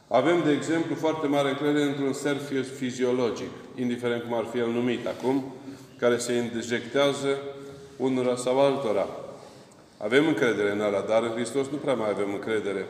Avem, 0.09 0.43
de 0.45 0.53
exemplu, 0.53 0.95
foarte 0.95 1.27
mare 1.27 1.49
încredere 1.49 1.85
într-un 1.85 2.13
ser 2.13 2.37
fiziologic, 2.77 3.51
indiferent 3.75 4.23
cum 4.23 4.35
ar 4.35 4.45
fi 4.53 4.59
el 4.59 4.71
numit 4.71 5.07
acum, 5.07 5.55
care 5.99 6.19
se 6.19 6.33
injectează 6.33 7.39
unora 8.01 8.37
sau 8.37 8.61
altora. 8.61 9.07
Avem 9.97 10.27
încredere 10.27 10.71
în 10.71 10.81
ala, 10.81 11.01
dar 11.01 11.23
în 11.23 11.31
Hristos 11.31 11.67
nu 11.69 11.77
prea 11.77 11.95
mai 11.95 12.09
avem 12.11 12.33
încredere. 12.33 12.87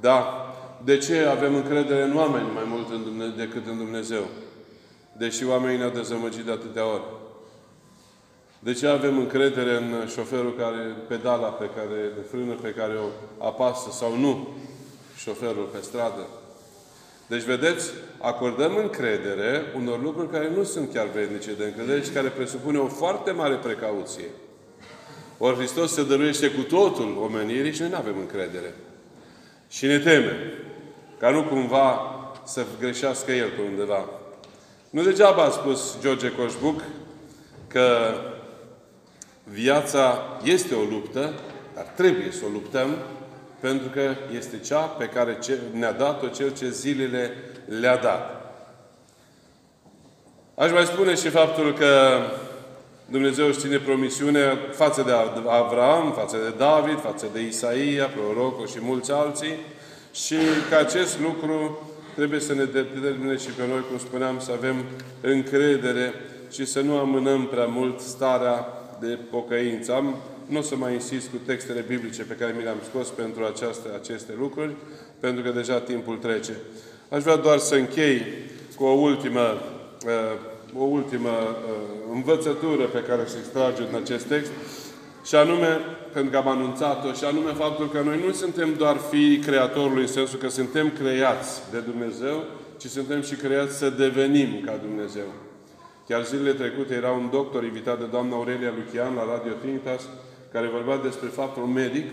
Da, 0.00 0.46
de 0.84 0.98
ce 0.98 1.24
avem 1.24 1.54
încredere 1.54 2.02
în 2.02 2.16
oameni 2.16 2.48
mai 2.54 2.64
mult 2.66 2.90
în 2.90 3.02
Dumnezeu, 3.02 3.36
decât 3.36 3.66
în 3.66 3.76
Dumnezeu? 3.76 4.22
Deși 5.12 5.46
oamenii 5.46 5.78
ne-au 5.78 5.90
dezamăgit 5.90 6.44
de 6.44 6.52
atâtea 6.52 6.86
ori. 6.86 7.02
De 8.58 8.72
ce 8.72 8.86
avem 8.86 9.18
încredere 9.18 9.76
în 9.76 10.06
șoferul 10.06 10.54
care, 10.54 10.96
pedala 11.08 11.48
pe 11.48 11.70
care, 11.76 12.12
de 12.14 12.20
frână 12.30 12.52
pe 12.52 12.74
care 12.74 12.92
o 12.92 13.44
apasă 13.46 13.90
sau 13.90 14.16
nu 14.16 14.48
șoferul 15.16 15.68
pe 15.72 15.78
stradă? 15.80 16.26
Deci, 17.30 17.42
vedeți, 17.42 17.90
acordăm 18.18 18.76
încredere 18.76 19.62
unor 19.76 20.02
lucruri 20.02 20.30
care 20.30 20.50
nu 20.56 20.62
sunt 20.62 20.92
chiar 20.92 21.06
vrednice 21.06 21.52
de 21.52 21.64
încredere 21.64 22.02
și 22.02 22.10
care 22.10 22.28
presupune 22.28 22.78
o 22.78 22.86
foarte 22.86 23.30
mare 23.30 23.54
precauție. 23.54 24.24
Ori 25.38 25.56
Hristos 25.56 25.92
se 25.92 26.04
dăruiește 26.04 26.50
cu 26.50 26.60
totul 26.60 27.18
omenirii 27.22 27.72
și 27.72 27.80
noi 27.80 27.90
nu 27.90 27.96
avem 27.96 28.18
încredere. 28.18 28.74
Și 29.68 29.86
ne 29.86 29.98
temem 29.98 30.36
ca 31.18 31.30
nu 31.30 31.44
cumva 31.44 32.00
să 32.44 32.64
greșească 32.80 33.32
El 33.32 33.48
pe 33.48 33.62
undeva. 33.62 34.08
Nu 34.90 35.02
degeaba 35.02 35.42
a 35.42 35.50
spus 35.50 35.96
George 36.00 36.32
Coșbuc 36.32 36.82
că 37.66 38.14
viața 39.44 40.22
este 40.42 40.74
o 40.74 40.82
luptă, 40.82 41.34
dar 41.74 41.84
trebuie 41.84 42.30
să 42.30 42.42
o 42.44 42.52
luptăm, 42.52 42.96
pentru 43.60 43.88
că 43.88 44.14
este 44.36 44.58
cea 44.58 44.80
pe 44.80 45.04
care 45.04 45.38
ne-a 45.72 45.92
dat-o 45.92 46.26
Cel 46.26 46.56
ce 46.56 46.68
zilele 46.68 47.32
le-a 47.80 47.96
dat. 47.96 48.40
Aș 50.54 50.70
mai 50.70 50.84
spune 50.84 51.14
și 51.14 51.28
faptul 51.28 51.72
că 51.72 52.20
Dumnezeu 53.06 53.46
își 53.46 53.58
ține 53.58 53.78
promisiune 53.78 54.58
față 54.72 55.02
de 55.02 55.12
Avram, 55.48 56.12
față 56.12 56.36
de 56.36 56.54
David, 56.58 57.00
față 57.00 57.26
de 57.32 57.40
Isaia, 57.40 58.06
prorocul 58.06 58.66
și 58.66 58.78
mulți 58.80 59.12
alții, 59.12 59.54
și 60.12 60.36
că 60.68 60.76
acest 60.76 61.20
lucru 61.20 61.78
trebuie 62.14 62.40
să 62.40 62.54
ne 62.54 62.64
determine 62.64 63.36
și 63.36 63.50
pe 63.50 63.66
noi, 63.66 63.84
cum 63.88 63.98
spuneam, 63.98 64.38
să 64.38 64.52
avem 64.56 64.84
încredere 65.20 66.14
și 66.50 66.64
să 66.64 66.80
nu 66.80 66.98
amânăm 66.98 67.46
prea 67.46 67.66
mult 67.66 68.00
starea 68.00 68.66
de 69.00 69.18
pocăință. 69.30 69.94
Am, 69.94 70.16
nu 70.50 70.58
o 70.58 70.62
să 70.62 70.76
mai 70.76 70.92
insist 70.92 71.28
cu 71.28 71.36
textele 71.46 71.84
biblice 71.88 72.22
pe 72.22 72.34
care 72.34 72.54
mi 72.56 72.62
le-am 72.62 72.80
scos 72.90 73.08
pentru 73.08 73.44
aceaste, 73.44 73.88
aceste 74.00 74.32
lucruri, 74.38 74.74
pentru 75.20 75.42
că 75.42 75.50
deja 75.50 75.80
timpul 75.80 76.16
trece. 76.16 76.52
Aș 77.08 77.22
vrea 77.22 77.36
doar 77.36 77.58
să 77.58 77.74
închei 77.74 78.22
cu 78.76 78.84
o 78.84 78.92
ultimă, 78.92 79.60
uh, 80.06 80.80
o 80.80 80.84
ultimă 80.84 81.30
uh, 81.30 82.12
învățătură 82.12 82.84
pe 82.84 83.02
care 83.02 83.22
se 83.26 83.36
extrage 83.38 83.82
în 83.82 83.94
acest 84.02 84.26
text, 84.26 84.50
și 85.24 85.34
anume, 85.34 85.80
pentru 86.12 86.30
că 86.30 86.36
am 86.36 86.48
anunțat-o, 86.48 87.12
și 87.12 87.24
anume 87.24 87.50
faptul 87.50 87.88
că 87.90 88.00
noi 88.00 88.22
nu 88.26 88.32
suntem 88.32 88.74
doar 88.74 88.96
fii 88.96 89.38
Creatorului 89.38 90.02
în 90.02 90.08
sensul 90.08 90.38
că 90.38 90.48
suntem 90.48 90.90
creați 90.90 91.60
de 91.70 91.78
Dumnezeu, 91.78 92.44
ci 92.76 92.86
suntem 92.86 93.22
și 93.22 93.34
creați 93.34 93.76
să 93.76 93.90
devenim 93.90 94.62
ca 94.64 94.80
Dumnezeu. 94.82 95.28
Chiar 96.08 96.24
zilele 96.24 96.52
trecute 96.52 96.94
era 96.94 97.10
un 97.10 97.28
doctor 97.30 97.64
invitat 97.64 97.98
de 97.98 98.04
doamna 98.04 98.34
Aurelia 98.34 98.72
Lucian 98.76 99.14
la 99.14 99.24
Radio 99.24 99.52
Trinitas, 99.52 100.02
care 100.52 100.68
vorbea 100.68 100.96
despre 100.96 101.28
faptul 101.28 101.62
medic, 101.62 102.10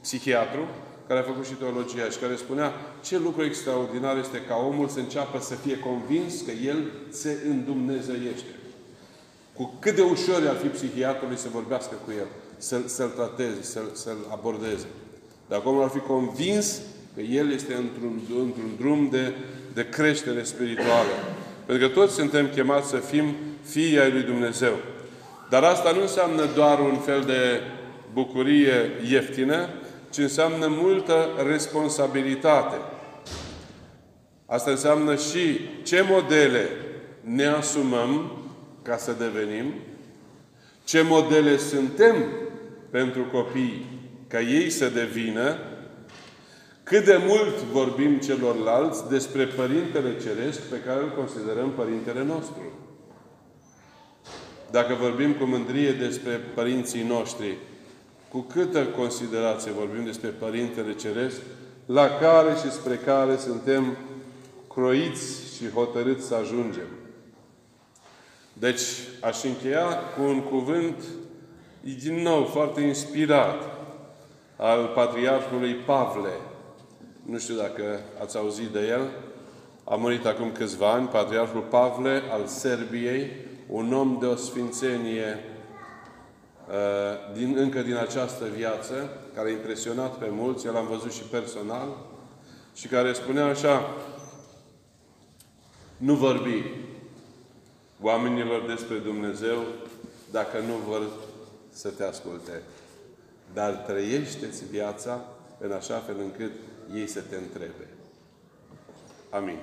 psihiatru, 0.00 0.68
care 1.06 1.20
a 1.20 1.22
făcut 1.22 1.46
și 1.46 1.52
teologia 1.52 2.10
și 2.10 2.18
care 2.18 2.36
spunea 2.36 2.72
ce 3.02 3.18
lucru 3.18 3.44
extraordinar 3.44 4.16
este 4.16 4.38
ca 4.48 4.56
omul 4.56 4.88
să 4.88 4.98
înceapă 4.98 5.40
să 5.40 5.54
fie 5.54 5.78
convins 5.78 6.40
că 6.40 6.50
el 6.50 6.90
se 7.10 7.38
îndumnezeiește. 7.48 8.52
Cu 9.52 9.74
cât 9.78 9.94
de 9.94 10.02
ușor 10.02 10.46
ar 10.48 10.56
fi 10.56 10.66
psihiatrului 10.66 11.36
să 11.36 11.48
vorbească 11.52 11.94
cu 12.04 12.12
el 12.18 12.26
să-l, 12.58 12.82
să 12.86 13.04
trateze, 13.04 13.62
să-l, 13.62 13.90
să 13.92 14.10
abordeze. 14.30 14.86
Dar 15.48 15.62
omul 15.64 15.82
ar 15.82 15.88
fi 15.88 15.98
convins 15.98 16.80
că 17.14 17.20
el 17.20 17.52
este 17.52 17.74
într-un, 17.74 18.20
într-un 18.28 18.70
drum 18.78 19.08
de, 19.10 19.32
de 19.74 19.88
creștere 19.88 20.42
spirituală. 20.42 21.10
Pentru 21.66 21.86
că 21.86 21.94
toți 21.94 22.14
suntem 22.14 22.48
chemați 22.48 22.88
să 22.88 22.96
fim 22.96 23.34
fii 23.62 23.98
ai 23.98 24.12
lui 24.12 24.22
Dumnezeu. 24.22 24.72
Dar 25.50 25.62
asta 25.62 25.92
nu 25.92 26.00
înseamnă 26.00 26.44
doar 26.54 26.78
un 26.80 26.96
fel 26.98 27.22
de 27.22 27.60
bucurie 28.16 28.90
ieftină, 29.10 29.68
ci 30.10 30.18
înseamnă 30.18 30.66
multă 30.68 31.28
responsabilitate. 31.46 32.76
Asta 34.46 34.70
înseamnă 34.70 35.16
și 35.16 35.60
ce 35.82 36.04
modele 36.08 36.68
ne 37.20 37.46
asumăm 37.46 38.42
ca 38.82 38.96
să 38.96 39.12
devenim, 39.12 39.72
ce 40.84 41.02
modele 41.02 41.56
suntem 41.56 42.14
pentru 42.90 43.22
copii 43.22 43.86
ca 44.28 44.40
ei 44.40 44.70
să 44.70 44.88
devină, 44.88 45.56
cât 46.82 47.04
de 47.04 47.20
mult 47.26 47.56
vorbim 47.56 48.18
celorlalți 48.18 49.08
despre 49.08 49.44
Părintele 49.44 50.16
Ceresc 50.22 50.60
pe 50.60 50.80
care 50.86 51.00
îl 51.00 51.12
considerăm 51.16 51.70
Părintele 51.70 52.24
nostru. 52.24 52.62
Dacă 54.70 54.94
vorbim 54.94 55.32
cu 55.32 55.44
mândrie 55.44 55.92
despre 55.92 56.32
părinții 56.54 57.02
noștri, 57.02 57.56
cu 58.28 58.38
câtă 58.38 58.84
considerație 58.84 59.70
vorbim 59.70 60.04
despre 60.04 60.28
Părintele 60.28 60.94
Ceresc, 60.94 61.40
la 61.86 62.08
care 62.08 62.54
și 62.54 62.70
spre 62.70 62.96
care 62.96 63.36
suntem 63.36 63.96
croiți 64.68 65.56
și 65.56 65.70
hotărâți 65.70 66.26
să 66.26 66.34
ajungem. 66.34 66.86
Deci, 68.52 68.82
aș 69.20 69.42
încheia 69.42 69.86
cu 70.16 70.22
un 70.22 70.40
cuvânt 70.42 71.02
din 71.80 72.22
nou 72.22 72.44
foarte 72.44 72.80
inspirat 72.80 73.62
al 74.56 74.92
Patriarhului 74.94 75.74
Pavle. 75.74 76.32
Nu 77.22 77.38
știu 77.38 77.54
dacă 77.54 78.00
ați 78.20 78.36
auzit 78.36 78.68
de 78.68 78.86
el. 78.88 79.10
A 79.84 79.94
murit 79.94 80.26
acum 80.26 80.52
câțiva 80.52 80.92
ani, 80.92 81.08
Patriarhul 81.08 81.60
Pavle 81.60 82.22
al 82.30 82.46
Serbiei, 82.46 83.30
un 83.68 83.92
om 83.92 84.16
de 84.20 84.26
o 84.26 84.34
sfințenie 84.34 85.38
uh, 85.38 85.55
din, 87.32 87.56
încă 87.58 87.82
din 87.82 87.94
această 87.94 88.44
viață, 88.44 89.10
care 89.34 89.48
a 89.48 89.52
impresionat 89.52 90.18
pe 90.18 90.28
mulți, 90.30 90.66
el 90.66 90.72
l-am 90.72 90.86
văzut 90.86 91.12
și 91.12 91.22
personal, 91.22 91.96
și 92.74 92.88
care 92.88 93.12
spunea 93.12 93.46
așa, 93.46 93.94
nu 95.96 96.14
vorbi 96.14 96.64
oamenilor 98.00 98.66
despre 98.66 98.96
Dumnezeu 98.96 99.58
dacă 100.30 100.58
nu 100.58 100.74
vor 100.88 101.02
să 101.70 101.88
te 101.88 102.04
asculte. 102.04 102.62
Dar 103.54 103.72
trăiește-ți 103.72 104.64
viața 104.70 105.24
în 105.58 105.72
așa 105.72 105.98
fel 105.98 106.16
încât 106.18 106.52
ei 106.94 107.06
să 107.06 107.20
te 107.20 107.36
întrebe. 107.36 107.88
Amin. 109.30 109.58